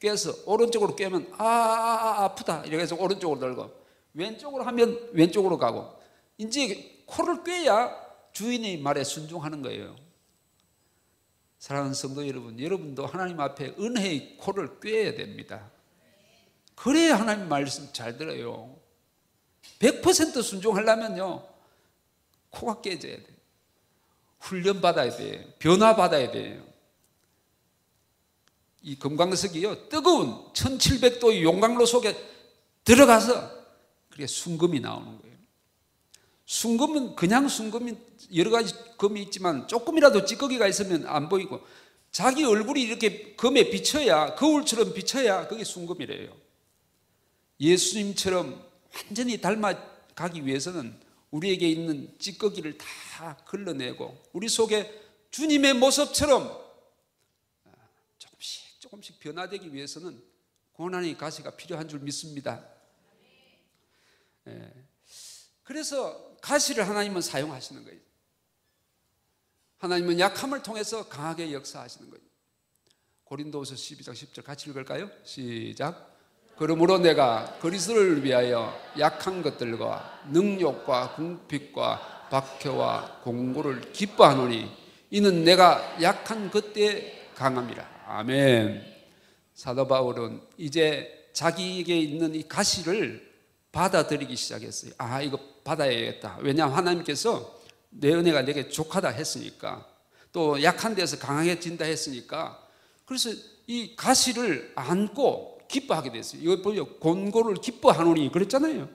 꿰서 0.00 0.32
오른쪽으로 0.46 0.96
꿰면 0.96 1.32
아, 1.36 1.44
아, 1.44 2.20
아 2.20 2.24
아프다 2.24 2.64
이래서 2.64 2.96
오른쪽으로 2.96 3.38
들고 3.38 3.70
왼쪽으로 4.14 4.64
하면 4.64 5.10
왼쪽으로 5.12 5.58
가고 5.58 5.94
이제 6.38 7.02
코를 7.06 7.44
꿰야 7.44 7.94
주인의 8.32 8.78
말에 8.78 9.04
순종하는 9.04 9.60
거예요. 9.62 9.94
사랑하는 11.58 11.92
성도 11.92 12.26
여러분, 12.26 12.58
여러분도 12.58 13.04
하나님 13.04 13.38
앞에 13.40 13.74
은혜의 13.78 14.38
코를 14.38 14.80
꿰야 14.80 15.14
됩니다. 15.14 15.70
그래야 16.74 17.18
하나님 17.18 17.48
말씀 17.50 17.92
잘 17.92 18.16
들어요. 18.16 18.74
100% 19.80 20.42
순종하려면요, 20.42 21.46
코가 22.48 22.80
깨져야 22.80 23.16
돼. 23.18 23.26
훈련 24.40 24.80
받아야 24.80 25.10
돼. 25.10 25.54
변화 25.58 25.94
받아야 25.94 26.30
돼요. 26.30 26.64
이 28.82 28.98
금광석이요, 28.98 29.88
뜨거운 29.88 30.52
1700도의 30.52 31.42
용광로 31.42 31.84
속에 31.84 32.16
들어가서 32.84 33.50
그게 34.08 34.26
순금이 34.26 34.80
나오는 34.80 35.20
거예요. 35.20 35.36
순금은 36.46 37.14
그냥 37.14 37.46
순금이 37.46 37.94
여러 38.34 38.50
가지 38.50 38.74
금이 38.96 39.22
있지만 39.22 39.68
조금이라도 39.68 40.24
찌꺼기가 40.24 40.66
있으면 40.66 41.06
안 41.06 41.28
보이고 41.28 41.60
자기 42.10 42.42
얼굴이 42.42 42.82
이렇게 42.82 43.34
금에 43.36 43.70
비쳐야 43.70 44.34
거울처럼 44.34 44.92
비쳐야 44.94 45.46
그게 45.46 45.62
순금이래요. 45.62 46.34
예수님처럼 47.60 48.60
완전히 48.94 49.40
닮아가기 49.40 50.44
위해서는 50.44 50.98
우리에게 51.30 51.68
있는 51.68 52.18
찌꺼기를 52.18 52.76
다 52.78 53.36
걸러내고 53.46 54.30
우리 54.32 54.48
속에 54.48 55.08
주님의 55.30 55.74
모습처럼 55.74 56.58
조금씩 58.18 58.80
조금씩 58.80 59.20
변화되기 59.20 59.72
위해서는 59.72 60.22
고난의 60.72 61.16
가시가 61.16 61.56
필요한 61.56 61.88
줄 61.88 62.00
믿습니다. 62.00 62.66
예. 64.48 64.72
그래서 65.62 66.36
가시를 66.40 66.88
하나님은 66.88 67.20
사용하시는 67.20 67.84
거예요. 67.84 68.00
하나님은 69.78 70.18
약함을 70.18 70.62
통해서 70.62 71.08
강하게 71.08 71.52
역사하시는 71.52 72.10
거예요. 72.10 72.24
고린도서 73.24 73.76
12장 73.76 74.12
10절 74.12 74.42
같이 74.42 74.68
읽을까요? 74.68 75.10
시작. 75.24 76.09
그러므로 76.60 76.98
내가 76.98 77.56
그리스도를 77.62 78.22
위하여 78.22 78.78
약한 78.98 79.42
것들과 79.42 80.24
능욕과 80.30 81.14
궁핍과 81.14 82.28
박해와 82.30 83.20
공고를 83.24 83.92
기뻐하노니 83.92 84.70
이는 85.08 85.42
내가 85.42 85.96
약한 86.02 86.50
그때 86.50 87.30
강함이라. 87.34 88.02
아멘. 88.08 88.84
사도 89.54 89.88
바울은 89.88 90.42
이제 90.58 91.30
자기에게 91.32 91.98
있는 91.98 92.34
이 92.34 92.46
가시를 92.46 93.26
받아들이기 93.72 94.36
시작했어요. 94.36 94.92
아, 94.98 95.22
이거 95.22 95.40
받아야겠다. 95.64 96.40
왜냐하면 96.42 96.76
하나님께서 96.76 97.58
내 97.88 98.12
은혜가 98.12 98.42
내게 98.42 98.68
족하다 98.68 99.08
했으니까 99.08 99.86
또 100.30 100.62
약한 100.62 100.94
데서 100.94 101.18
강하게 101.18 101.58
진다 101.58 101.86
했으니까 101.86 102.62
그래서 103.06 103.30
이 103.66 103.96
가시를 103.96 104.72
안고 104.74 105.59
기뻐하게 105.70 106.10
됐어요. 106.12 106.42
이거 106.42 106.60
보죠. 106.60 106.98
곤고를 106.98 107.56
기뻐하노니 107.56 108.32
그랬잖아요. 108.32 108.88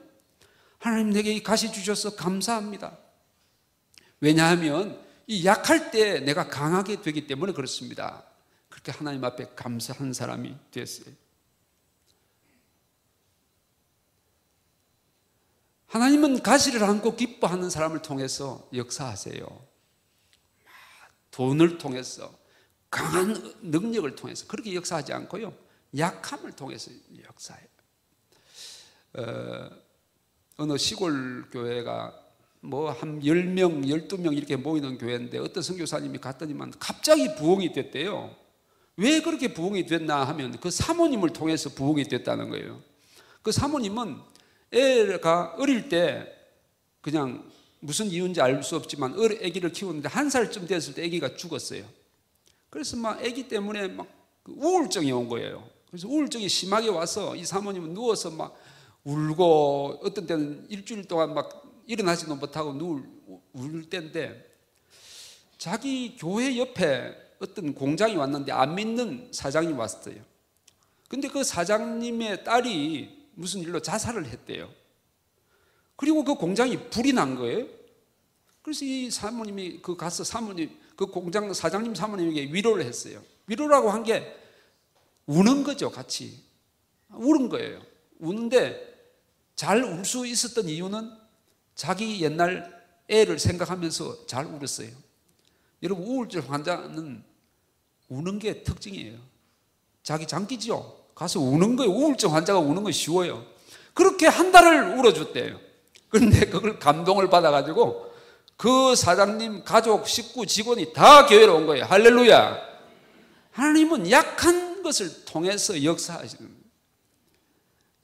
하나님 0.78 1.10
내게 1.10 1.32
이 1.32 1.42
가시 1.42 1.72
주셔서 1.72 2.14
감사합니다. 2.14 2.98
왜냐하면 4.20 5.02
이 5.26 5.44
약할 5.44 5.90
때 5.90 6.20
내가 6.20 6.48
강하게 6.48 7.00
되기 7.00 7.26
때문에 7.26 7.52
그렇습니다. 7.52 8.24
그렇게 8.68 8.92
하나님 8.92 9.24
앞에 9.24 9.54
감사한 9.56 10.12
사람이 10.12 10.54
됐어요. 10.70 11.14
하나님은 15.86 16.42
가시를 16.42 16.84
안고 16.84 17.16
기뻐하는 17.16 17.70
사람을 17.70 18.02
통해서 18.02 18.68
역사하세요. 18.74 19.66
돈을 21.30 21.78
통해서 21.78 22.36
강한 22.90 23.54
능력을 23.62 24.14
통해서 24.14 24.46
그렇게 24.46 24.74
역사하지 24.74 25.12
않고요. 25.12 25.65
약함을 25.96 26.52
통해서 26.52 26.90
역사해요. 27.24 27.68
어, 29.14 29.70
어느 30.58 30.76
시골 30.78 31.48
교회가 31.50 32.22
뭐 32.60 32.90
한 32.90 33.20
10명, 33.20 33.84
12명 33.86 34.36
이렇게 34.36 34.56
모이는 34.56 34.98
교회인데 34.98 35.38
어떤 35.38 35.62
선교사님이 35.62 36.18
갔더니만 36.18 36.72
갑자기 36.78 37.34
부흥이 37.36 37.72
됐대요. 37.72 38.34
왜 38.96 39.20
그렇게 39.20 39.52
부흥이 39.52 39.86
됐나 39.86 40.24
하면 40.24 40.58
그 40.58 40.70
사모님을 40.70 41.32
통해서 41.32 41.70
부흥이 41.70 42.04
됐다는 42.04 42.50
거예요. 42.50 42.82
그 43.42 43.52
사모님은 43.52 44.18
애가 44.72 45.56
어릴 45.58 45.88
때 45.88 46.26
그냥 47.00 47.50
무슨 47.80 48.06
이유인지 48.06 48.40
알 48.40 48.62
수 48.62 48.74
없지만 48.74 49.12
아기를 49.12 49.70
키우는데 49.70 50.08
한 50.08 50.28
살쯤 50.30 50.66
됐을 50.66 50.94
때 50.94 51.04
아기가 51.04 51.36
죽었어요. 51.36 51.84
그래서 52.70 52.96
막 52.96 53.22
아기 53.22 53.46
때문에 53.46 53.88
막그 53.88 54.52
우울증이 54.56 55.12
온 55.12 55.28
거예요. 55.28 55.68
그래서 55.96 56.08
우울증이 56.08 56.46
심하게 56.50 56.90
와서 56.90 57.34
이 57.34 57.46
사모님은 57.46 57.94
누워서 57.94 58.30
막 58.30 58.54
울고 59.04 60.00
어떤 60.04 60.26
때는 60.26 60.66
일주일 60.68 61.08
동안 61.08 61.32
막 61.32 61.62
일어나지도 61.86 62.36
못하고 62.36 62.74
누울 62.74 63.08
울 63.54 63.88
때인데 63.88 64.44
자기 65.56 66.14
교회 66.18 66.58
옆에 66.58 67.16
어떤 67.38 67.72
공장이 67.72 68.14
왔는데 68.14 68.52
안 68.52 68.74
믿는 68.74 69.30
사장이 69.32 69.72
왔어요. 69.72 70.16
근데 71.08 71.28
그 71.28 71.42
사장님의 71.42 72.44
딸이 72.44 73.30
무슨 73.32 73.62
일로 73.62 73.80
자살을 73.80 74.26
했대요. 74.26 74.68
그리고 75.96 76.24
그 76.24 76.34
공장이 76.34 76.90
불이 76.90 77.14
난 77.14 77.36
거예요. 77.36 77.68
그래서 78.60 78.84
이 78.84 79.10
사모님이 79.10 79.80
그 79.80 79.96
가서 79.96 80.24
사모님 80.24 80.78
그 80.94 81.06
공장 81.06 81.54
사장님 81.54 81.94
사모님에게 81.94 82.52
위로를 82.52 82.84
했어요. 82.84 83.22
위로라고 83.46 83.90
한 83.90 84.02
게 84.04 84.44
우는 85.26 85.64
거죠, 85.64 85.90
같이. 85.90 86.42
우는 87.10 87.48
거예요. 87.48 87.80
우는데 88.18 88.94
잘 89.54 89.82
울 89.82 90.04
수 90.04 90.26
있었던 90.26 90.68
이유는 90.68 91.10
자기 91.74 92.20
옛날 92.22 92.74
애를 93.08 93.38
생각하면서 93.38 94.26
잘 94.26 94.46
울었어요. 94.46 94.90
여러분 95.82 96.06
우울증 96.06 96.42
환자는 96.48 97.22
우는 98.08 98.38
게 98.38 98.62
특징이에요. 98.62 99.18
자기 100.02 100.26
장기지요. 100.26 100.94
가서 101.14 101.40
우는 101.40 101.76
거예요. 101.76 101.92
우울증 101.92 102.34
환자가 102.34 102.58
우는 102.58 102.82
거 102.82 102.90
쉬워요. 102.90 103.44
그렇게 103.94 104.26
한 104.26 104.52
달을 104.52 104.98
울어줬대요. 104.98 105.58
그런데 106.08 106.46
그걸 106.46 106.78
감동을 106.78 107.28
받아가지고 107.30 108.12
그 108.56 108.94
사장님, 108.94 109.64
가족, 109.64 110.06
식구, 110.08 110.46
직원이 110.46 110.92
다 110.92 111.26
교회로 111.26 111.56
온 111.56 111.66
거예요. 111.66 111.84
할렐루야. 111.84 112.58
하나님은 113.52 114.10
약한 114.10 114.65
것을 114.86 115.24
통해서 115.24 115.82
역사하시는. 115.82 116.50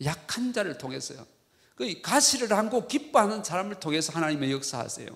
약한 0.04 0.52
자를 0.52 0.76
통해서요. 0.76 1.24
그 1.74 2.00
가시를 2.02 2.52
안고 2.52 2.88
기뻐하는 2.88 3.42
사람을 3.42 3.76
통해서 3.80 4.12
하나님의 4.12 4.52
역사하세요. 4.52 5.08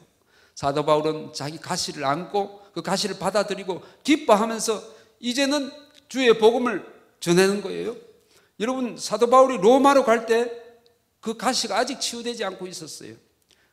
사도 0.54 0.84
바울은 0.84 1.32
자기 1.34 1.58
가시를 1.58 2.04
안고 2.04 2.62
그 2.72 2.82
가시를 2.82 3.18
받아들이고 3.18 3.82
기뻐하면서 4.02 4.82
이제는 5.20 5.70
주의 6.08 6.38
복음을 6.38 6.86
전하는 7.20 7.60
거예요. 7.62 7.96
여러분 8.60 8.96
사도 8.96 9.28
바울이 9.28 9.58
로마로 9.58 10.04
갈 10.04 10.26
때 10.26 10.66
그 11.26 11.36
가시가 11.36 11.76
아직 11.76 12.00
치유되지 12.00 12.44
않고 12.44 12.68
있었어요. 12.68 13.14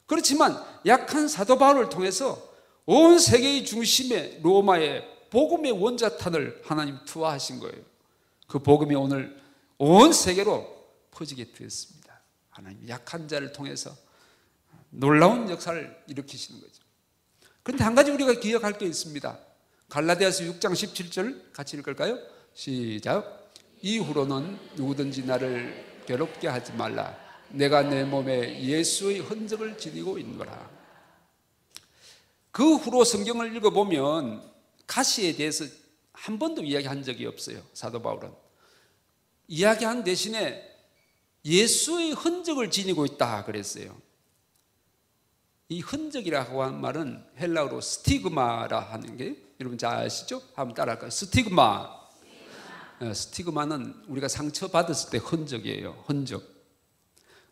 그렇지만 0.07 0.59
약한 0.87 1.27
사도 1.27 1.59
바울을 1.59 1.89
통해서 1.89 2.51
온 2.87 3.19
세계의 3.19 3.63
중심에 3.63 4.39
로마의 4.41 5.07
복음의 5.33 5.71
원자탄을 5.71 6.61
하나님 6.63 6.99
투하하신 7.05 7.59
거예요. 7.59 7.81
그 8.47 8.59
복음이 8.59 8.93
오늘 8.93 9.41
온 9.79 10.13
세계로 10.13 10.63
퍼지게 11.09 11.53
되었습니다. 11.53 12.21
하나님 12.51 12.87
약한 12.87 13.27
자를 13.27 13.51
통해서 13.51 13.95
놀라운 14.91 15.49
역사를 15.49 16.03
일으키시는 16.07 16.61
거죠. 16.61 16.83
그런데 17.63 17.83
한 17.83 17.95
가지 17.95 18.11
우리가 18.11 18.33
기억할 18.33 18.77
게 18.77 18.85
있습니다. 18.85 19.39
갈라디아서 19.89 20.43
6장 20.43 20.73
17절 20.73 21.51
같이 21.51 21.77
읽을까요? 21.77 22.19
시작. 22.53 23.51
이후로는 23.81 24.59
누구든지 24.75 25.25
나를 25.25 26.03
괴롭게 26.05 26.47
하지 26.47 26.73
말라. 26.73 27.17
내가 27.49 27.81
내 27.81 28.03
몸에 28.03 28.61
예수의 28.61 29.21
흔적을 29.21 29.79
지니고 29.79 30.19
있노라. 30.19 30.69
그 32.51 32.75
후로 32.75 33.03
성경을 33.03 33.55
읽어보면 33.55 34.52
가시에 34.87 35.35
대해서 35.35 35.65
한 36.13 36.39
번도 36.39 36.63
이야기한 36.63 37.03
적이 37.03 37.25
없어요. 37.25 37.61
사도 37.73 38.01
바울은. 38.01 38.31
이야기한 39.47 40.03
대신에 40.03 40.69
예수의 41.45 42.13
흔적을 42.13 42.71
지니고 42.71 43.05
있다 43.05 43.43
그랬어요. 43.45 43.99
이 45.69 45.81
흔적이라고 45.81 46.63
하는 46.63 46.79
말은 46.79 47.25
헬라어로 47.37 47.81
스티그마라 47.81 48.79
하는 48.79 49.17
게 49.17 49.35
여러분 49.59 49.77
잘 49.77 49.97
아시죠? 49.97 50.41
한번 50.55 50.75
따라할까요? 50.75 51.09
스티그마. 51.09 52.03
어, 52.99 53.13
스티그마는 53.13 54.03
우리가 54.07 54.27
상처 54.27 54.67
받았을 54.69 55.09
때 55.09 55.17
흔적이에요. 55.17 56.03
흔적. 56.07 56.43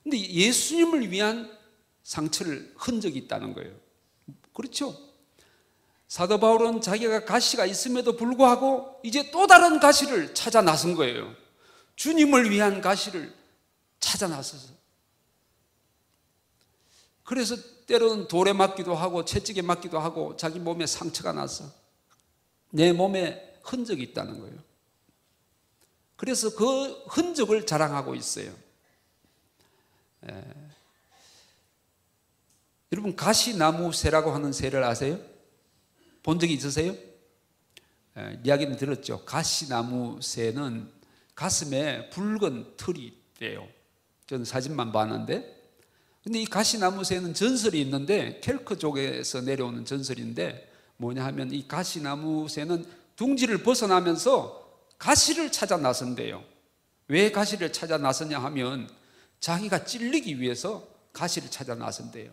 근데 0.04 0.18
예수님을 0.18 1.12
위한 1.12 1.58
상처를 2.04 2.74
흔적이 2.78 3.20
있다는 3.20 3.54
거예요. 3.54 3.76
그렇죠? 4.54 4.96
사도 6.12 6.42
바울은 6.42 6.82
자기가 6.82 7.24
가시가 7.24 7.66
있음에도 7.66 8.18
불구하고 8.18 9.00
이제 9.02 9.32
또 9.32 9.48
다른 9.48 9.80
가시를 9.80 10.34
찾아 10.34 10.62
나선 10.62 10.94
거예요. 10.94 11.34
주님을 11.96 12.52
위한 12.52 12.82
가시를 12.82 13.34
찾아 14.02 14.28
나서서. 14.28 14.74
그래서 17.24 17.56
때로는 17.88 18.28
돌에 18.28 18.52
맞기도 18.52 18.94
하고 18.94 19.24
채찍에 19.24 19.62
맞기도 19.62 20.00
하고 20.00 20.36
자기 20.36 20.60
몸에 20.60 20.86
상처가 20.86 21.32
나서 21.32 21.72
내 22.72 22.92
몸에 22.92 23.58
흔적이 23.64 24.04
있다는 24.04 24.42
거예요. 24.42 24.58
그래서 26.18 26.54
그 26.54 26.92
흔적을 27.08 27.66
자랑하고 27.66 28.16
있어요. 28.16 28.54
예. 30.30 30.44
여러분 32.92 33.16
가시나무 33.16 33.94
새라고 33.94 34.32
하는 34.32 34.52
새를 34.52 34.84
아세요? 34.84 35.31
본 36.24 36.40
적이 36.40 36.54
있으세요? 36.54 36.96
예, 38.18 38.40
이야기는 38.44 38.78
들었죠. 38.78 39.24
가시나무 39.26 40.20
새는 40.22 40.92
가슴에 41.36 42.10
붉은 42.10 42.74
털이 42.78 43.00
있대요. 43.00 43.68
저는 44.28 44.46
사진만 44.46 44.92
봤는데. 44.92 45.60
근데 46.24 46.40
이 46.40 46.46
가시나무 46.46 47.04
새는 47.04 47.34
전설이 47.34 47.82
있는데 47.82 48.40
켈크 48.42 48.78
쪽에서 48.78 49.42
내려오는 49.42 49.86
전설인데 49.86 50.72
뭐냐 50.98 51.26
하면 51.26 51.52
이 51.52 51.68
가시나무 51.68 52.48
새는 52.48 52.86
둥지를 53.16 53.64
벗어나면서 53.64 54.62
가시를 55.00 55.52
찾아 55.52 55.78
나선대요. 55.78 56.44
왜 57.08 57.32
가시를 57.32 57.74
찾아 57.74 57.98
나섰냐 57.98 58.38
하면 58.40 58.88
자기가 59.40 59.84
찔리기 59.84 60.40
위해서 60.40 60.88
가시를 61.12 61.50
찾아 61.50 61.74
나선대요. 61.74 62.32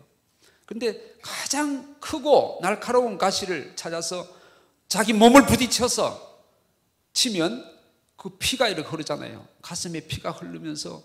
근데 0.69 1.15
가장 1.23 1.95
크고 1.99 2.59
날카로운 2.61 3.17
가시를 3.17 3.75
찾아서 3.75 4.27
자기 4.87 5.13
몸을 5.13 5.47
부딪혀서 5.47 6.43
치면 7.11 7.65
그 8.15 8.29
피가 8.37 8.67
이렇게 8.67 8.87
흐르잖아요. 8.87 9.47
가슴에 9.63 10.01
피가 10.01 10.29
흐르면서 10.29 11.01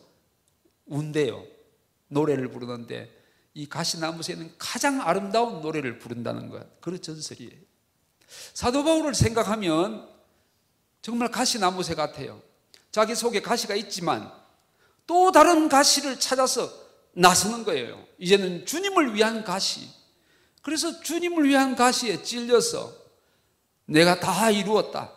운대요. 0.84 1.46
노래를 2.08 2.50
부르는데 2.50 3.10
이 3.54 3.66
가시나무새는 3.66 4.56
가장 4.58 5.00
아름다운 5.00 5.62
노래를 5.62 5.98
부른다는 5.98 6.50
것. 6.50 6.78
그런 6.82 7.00
전설이에요. 7.00 7.58
사도 8.52 8.84
바울을 8.84 9.14
생각하면 9.14 10.06
정말 11.00 11.30
가시나무새 11.30 11.94
같아요. 11.94 12.42
자기 12.92 13.14
속에 13.14 13.40
가시가 13.40 13.76
있지만 13.76 14.30
또 15.06 15.32
다른 15.32 15.70
가시를 15.70 16.20
찾아서 16.20 16.83
나서는 17.14 17.64
거예요. 17.64 18.04
이제는 18.18 18.66
주님을 18.66 19.14
위한 19.14 19.44
가시. 19.44 19.88
그래서 20.62 21.00
주님을 21.00 21.48
위한 21.48 21.76
가시에 21.76 22.22
찔려서 22.22 22.92
내가 23.86 24.18
다 24.20 24.50
이루었다. 24.50 25.12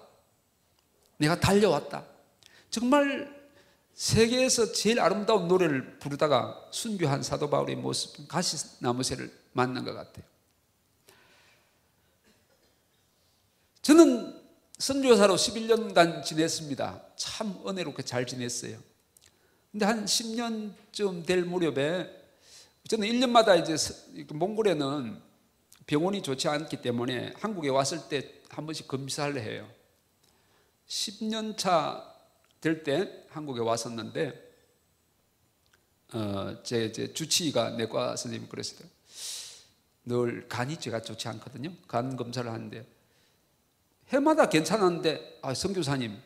내가 1.18 1.40
달려왔다. 1.40 2.06
정말 2.70 3.36
세계에서 3.94 4.74
제일 4.74 5.00
아름다운 5.00 5.48
노래를 5.48 5.98
부르다가 6.00 6.56
순교한 6.72 7.24
사도 7.24 7.50
바울의 7.50 7.78
모습, 7.78 8.28
가시나무새를 8.28 9.34
만난 9.54 9.84
것 9.84 9.94
같아요. 9.94 10.24
저는 13.82 14.40
선교사로 14.78 15.36
11년간 15.36 16.24
지냈습니다. 16.24 17.02
참 17.16 17.64
은혜롭게 17.66 18.04
잘 18.04 18.28
지냈어요. 18.28 18.78
근데 19.78 19.86
한 19.86 20.06
10년쯤 20.06 21.24
될 21.28 21.44
무렵에 21.46 22.10
저는 22.88 23.08
1년마다 23.08 23.62
이제 23.62 23.76
몽골에는 24.34 25.22
병원이 25.86 26.24
좋지 26.24 26.48
않기 26.48 26.82
때문에 26.82 27.34
한국에 27.38 27.70
왔을 27.70 28.10
때 28.10 28.38
한 28.50 28.66
번씩 28.66 28.88
검사를 28.88 29.40
해요. 29.40 29.70
10년 30.88 31.56
차 31.58 32.04
될 32.60 32.84
때 32.84 33.26
한국에 33.30 33.62
왔었는데 33.62 34.52
어, 36.14 36.58
제, 36.64 36.92
제 36.92 37.14
주치의가 37.14 37.72
내과 37.72 38.16
선생님 38.16 38.50
그랬어요. 38.50 38.88
늘 40.06 40.48
간이 40.50 40.78
제가 40.78 41.04
좋지 41.04 41.28
않거든요. 41.28 41.72
간 41.88 42.16
검사를 42.18 42.52
하는데 42.52 42.84
해마다 44.08 44.50
괜찮았는데 44.50 45.42
아, 45.44 45.54
성교사님 45.54 46.20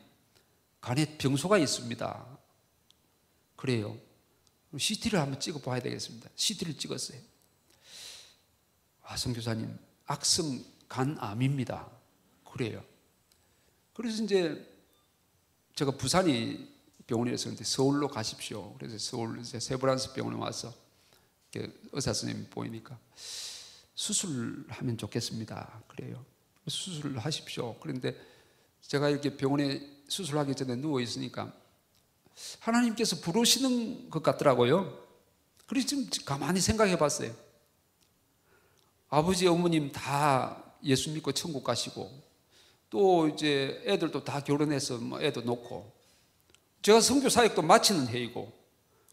간에 0.80 1.18
병소가 1.18 1.58
있습니다. 1.58 2.31
그래요. 3.62 3.96
CT를 4.76 5.20
한번 5.20 5.38
찍어 5.38 5.60
봐야 5.60 5.80
되겠습니다. 5.80 6.28
CT를 6.34 6.76
찍었어요. 6.76 7.20
아, 9.02 9.16
성교사님 9.16 9.78
악성 10.04 10.64
간암입니다. 10.88 11.88
그래요. 12.50 12.84
그래서 13.94 14.24
이제 14.24 14.68
제가 15.76 15.92
부산이 15.92 16.74
병원이었는데 17.06 17.62
서울로 17.62 18.08
가십시오. 18.08 18.74
그래서 18.74 18.98
서울 18.98 19.44
세브란스 19.44 20.14
병원에 20.14 20.36
와서 20.38 20.74
의사 21.92 22.12
선생님 22.12 22.50
보이니까 22.50 22.98
수술하면 23.94 24.98
좋겠습니다. 24.98 25.84
그래요. 25.86 26.26
수술을 26.66 27.16
하십시오. 27.16 27.78
그런데 27.78 28.20
제가 28.80 29.08
이렇게 29.08 29.36
병원에 29.36 29.88
수술하기 30.08 30.56
전에 30.56 30.74
누워 30.74 31.00
있으니까 31.00 31.61
하나님께서 32.60 33.16
부르시는 33.16 34.10
것 34.10 34.22
같더라고요. 34.22 34.98
그래서 35.66 35.88
지금 35.88 36.08
가만히 36.24 36.60
생각해 36.60 36.98
봤어요. 36.98 37.34
아버지, 39.08 39.46
어머님 39.46 39.92
다 39.92 40.62
예수 40.84 41.10
믿고 41.10 41.32
천국 41.32 41.64
가시고 41.64 42.10
또 42.90 43.28
이제 43.28 43.82
애들도 43.86 44.24
다 44.24 44.40
결혼해서 44.40 44.98
뭐 44.98 45.20
애도 45.20 45.42
놓고 45.42 45.92
제가 46.82 47.00
성교 47.00 47.28
사역도 47.28 47.62
마치는 47.62 48.08
해이고 48.08 48.52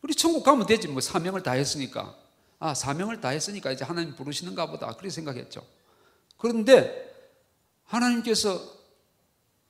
우리 0.02 0.14
천국 0.16 0.44
가면 0.44 0.66
되지 0.66 0.88
뭐 0.88 1.02
사명을 1.02 1.44
다 1.44 1.52
했으니까 1.52 2.18
아 2.58 2.74
사명을 2.74 3.22
다 3.22 3.30
했으니까 3.30 3.72
이제 3.72 3.86
하나님 3.86 4.16
부르시는가 4.16 4.66
보다 4.70 4.88
그렇게 4.88 5.10
생각했죠. 5.10 5.66
그런데 6.38 7.10
하나님께서 7.86 8.80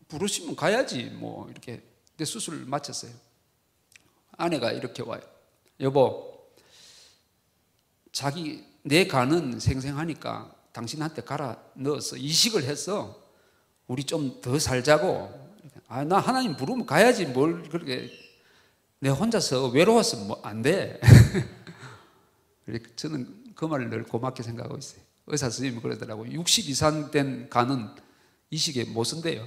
부르시면 0.08 0.56
가야지 0.56 1.04
뭐 1.06 1.50
이렇게 1.50 1.84
내 2.18 2.26
수술을 2.26 2.66
마쳤어요. 2.66 3.12
아내가 4.40 4.72
이렇게 4.72 5.04
와요. 5.04 5.22
여보, 5.82 6.50
자기 8.12 8.66
내 8.84 9.06
간은 9.06 9.60
생생하니까 9.60 10.56
당신한테 10.72 11.22
갈아 11.24 11.58
넣어서 11.76 12.16
이식을 12.16 12.64
해서 12.64 13.22
우리 13.88 14.04
좀 14.04 14.42
더 14.42 14.58
살자고. 14.58 15.50
아, 15.88 16.04
나 16.04 16.20
하나님 16.20 16.56
부르면 16.56 16.86
가야지 16.86 17.26
뭘 17.26 17.64
그렇게 17.70 18.10
내 19.00 19.10
혼자서 19.10 19.68
외로워서 19.70 20.18
뭐 20.26 20.40
안 20.44 20.62
돼. 20.62 21.00
저는 22.96 23.54
그 23.56 23.66
말을 23.66 23.90
늘 23.90 24.04
고맙게 24.04 24.44
생각하고 24.44 24.78
있어요. 24.78 25.02
의사 25.28 25.50
선생님이 25.50 25.82
그러더라고요. 25.82 26.32
60 26.32 26.70
이상 26.70 27.12
된 27.12 27.50
간은 27.50 27.90
이식에 28.52 28.86
못 28.86 29.04
쓴대요. 29.04 29.46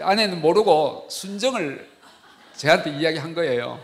아내는 0.00 0.40
모르고 0.40 1.08
순정을 1.10 1.89
저한테 2.60 2.90
이야기한 2.90 3.32
거예요. 3.32 3.82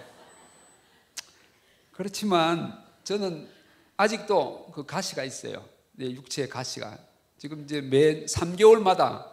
그렇지만 1.92 2.78
저는 3.04 3.48
아직도 3.96 4.70
그 4.74 4.84
가시가 4.84 5.24
있어요. 5.24 5.66
내 5.92 6.10
육체의 6.10 6.50
가시가. 6.50 6.98
지금 7.38 7.62
이제 7.62 7.80
매 7.80 8.26
3개월마다 8.26 9.30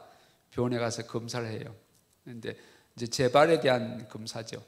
병원에 0.51 0.78
가서 0.80 1.05
검사를 1.05 1.45
해요. 1.45 1.76
근데 2.24 2.55
이제 2.95 3.05
재발에 3.05 3.59
대한 3.59 4.07
검사죠. 4.07 4.63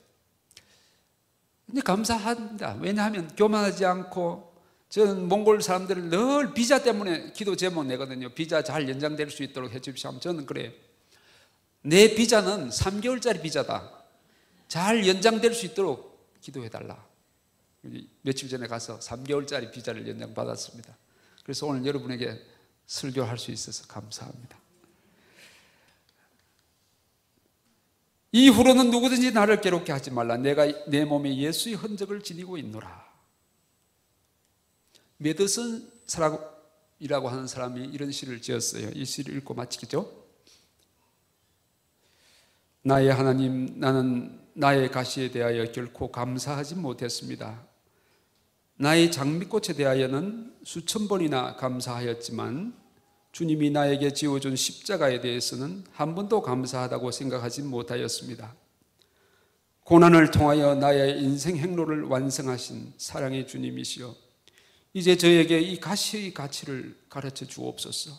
근데 1.66 1.80
감사합니다. 1.80 2.78
왜냐하면 2.82 3.34
교만하지 3.34 3.86
않고 3.86 4.56
저는 4.90 5.30
몽골 5.30 5.62
사람들을 5.62 6.10
늘 6.10 6.54
비자 6.54 6.84
때문에 6.84 7.32
기도 7.32 7.56
제목 7.56 7.86
내거든요. 7.86 8.28
비자 8.28 8.62
잘 8.62 8.90
연장될 8.90 9.32
수 9.32 9.42
있도록 9.44 9.72
해주십시오. 9.72 10.20
저는 10.20 10.46
그래요. 10.46 10.70
내 11.82 12.14
비자는 12.14 12.72
3개월짜리 12.72 13.42
비자다. 13.42 13.95
잘 14.68 15.08
연장될 15.08 15.54
수 15.54 15.66
있도록 15.68 16.40
기도해 16.42 16.70
달라. 16.70 17.06
며칠 18.22 18.50
전에 18.50 18.68
가서 18.68 19.00
3개월짜리 19.00 19.72
비자를 19.72 20.08
연장받았습니다. 20.08 20.98
그래서 21.44 21.68
오늘 21.68 21.86
여러분에게 21.86 22.42
설교할 22.88 23.38
수 23.38 23.52
있어서 23.52 23.86
감사합니다. 23.88 24.60
이후로는 28.32 28.92
누구든지 28.92 29.32
나를 29.32 29.62
괴롭게 29.62 29.92
하지 29.94 30.12
말라. 30.12 30.36
내가 30.36 30.66
내 30.88 31.06
몸에 31.06 31.38
예수의 31.38 31.76
흔적을 31.76 32.22
지니고 32.22 32.58
있노라. 32.58 33.06
메드슨이라고 35.18 36.50
하는 37.30 37.48
사람이 37.48 37.86
이런 37.86 38.12
시를 38.12 38.42
지었어요. 38.42 38.90
이 38.94 39.06
시를 39.06 39.38
읽고 39.38 39.54
마치겠죠? 39.54 40.26
나의 42.82 43.14
하나님, 43.14 43.80
나는 43.80 44.45
나의 44.58 44.90
가시에 44.90 45.32
대하여 45.32 45.70
결코 45.72 46.12
감사하지 46.12 46.76
못했습니다. 46.76 47.62
나의 48.78 49.12
장미꽃에 49.12 49.76
대하여는 49.76 50.56
수천 50.64 51.10
번이나 51.10 51.58
감사하였지만 51.58 52.74
주님이 53.34 53.72
나에게 53.72 54.14
지어준 54.14 54.56
십자가에 54.56 55.20
대해서는 55.20 55.84
한 55.92 56.16
번도 56.16 56.42
감사하다고 56.42 57.12
생각하지 57.12 57.64
못하였습니다. 57.64 58.56
고난을 59.84 60.32
통하여 60.32 60.74
나의 60.76 61.22
인생 61.22 61.58
행로를 61.58 62.04
완성하신 62.04 62.94
사랑의 62.98 63.48
주님이시여 63.48 64.16
이제 64.94 65.18
저에게 65.18 65.60
이 65.60 65.82
가시의 65.82 66.34
가치를 66.34 66.98
가르쳐 67.10 67.46
주옵소서. 67.46 68.12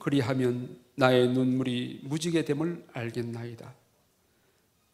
그리하면 0.00 0.76
나의 0.96 1.28
눈물이 1.28 2.00
무지개 2.02 2.44
됨을 2.44 2.84
알겠나이다. 2.92 3.83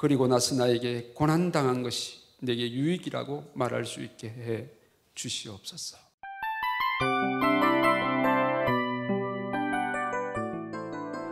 그리고 0.01 0.27
나서 0.27 0.55
나에게 0.55 1.13
고난당한 1.15 1.83
것이 1.83 2.21
내게 2.39 2.73
유익이라고 2.73 3.51
말할 3.53 3.85
수 3.85 4.03
있게 4.03 4.29
해 4.29 4.67
주시옵소서. 5.15 5.99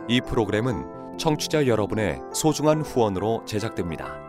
이 0.07 0.21
프로그램은 0.21 1.17
청취자 1.17 1.65
여러분의 1.65 2.19
소중한 2.31 2.83
후원으로 2.83 3.43
제작됩니다. 3.47 4.28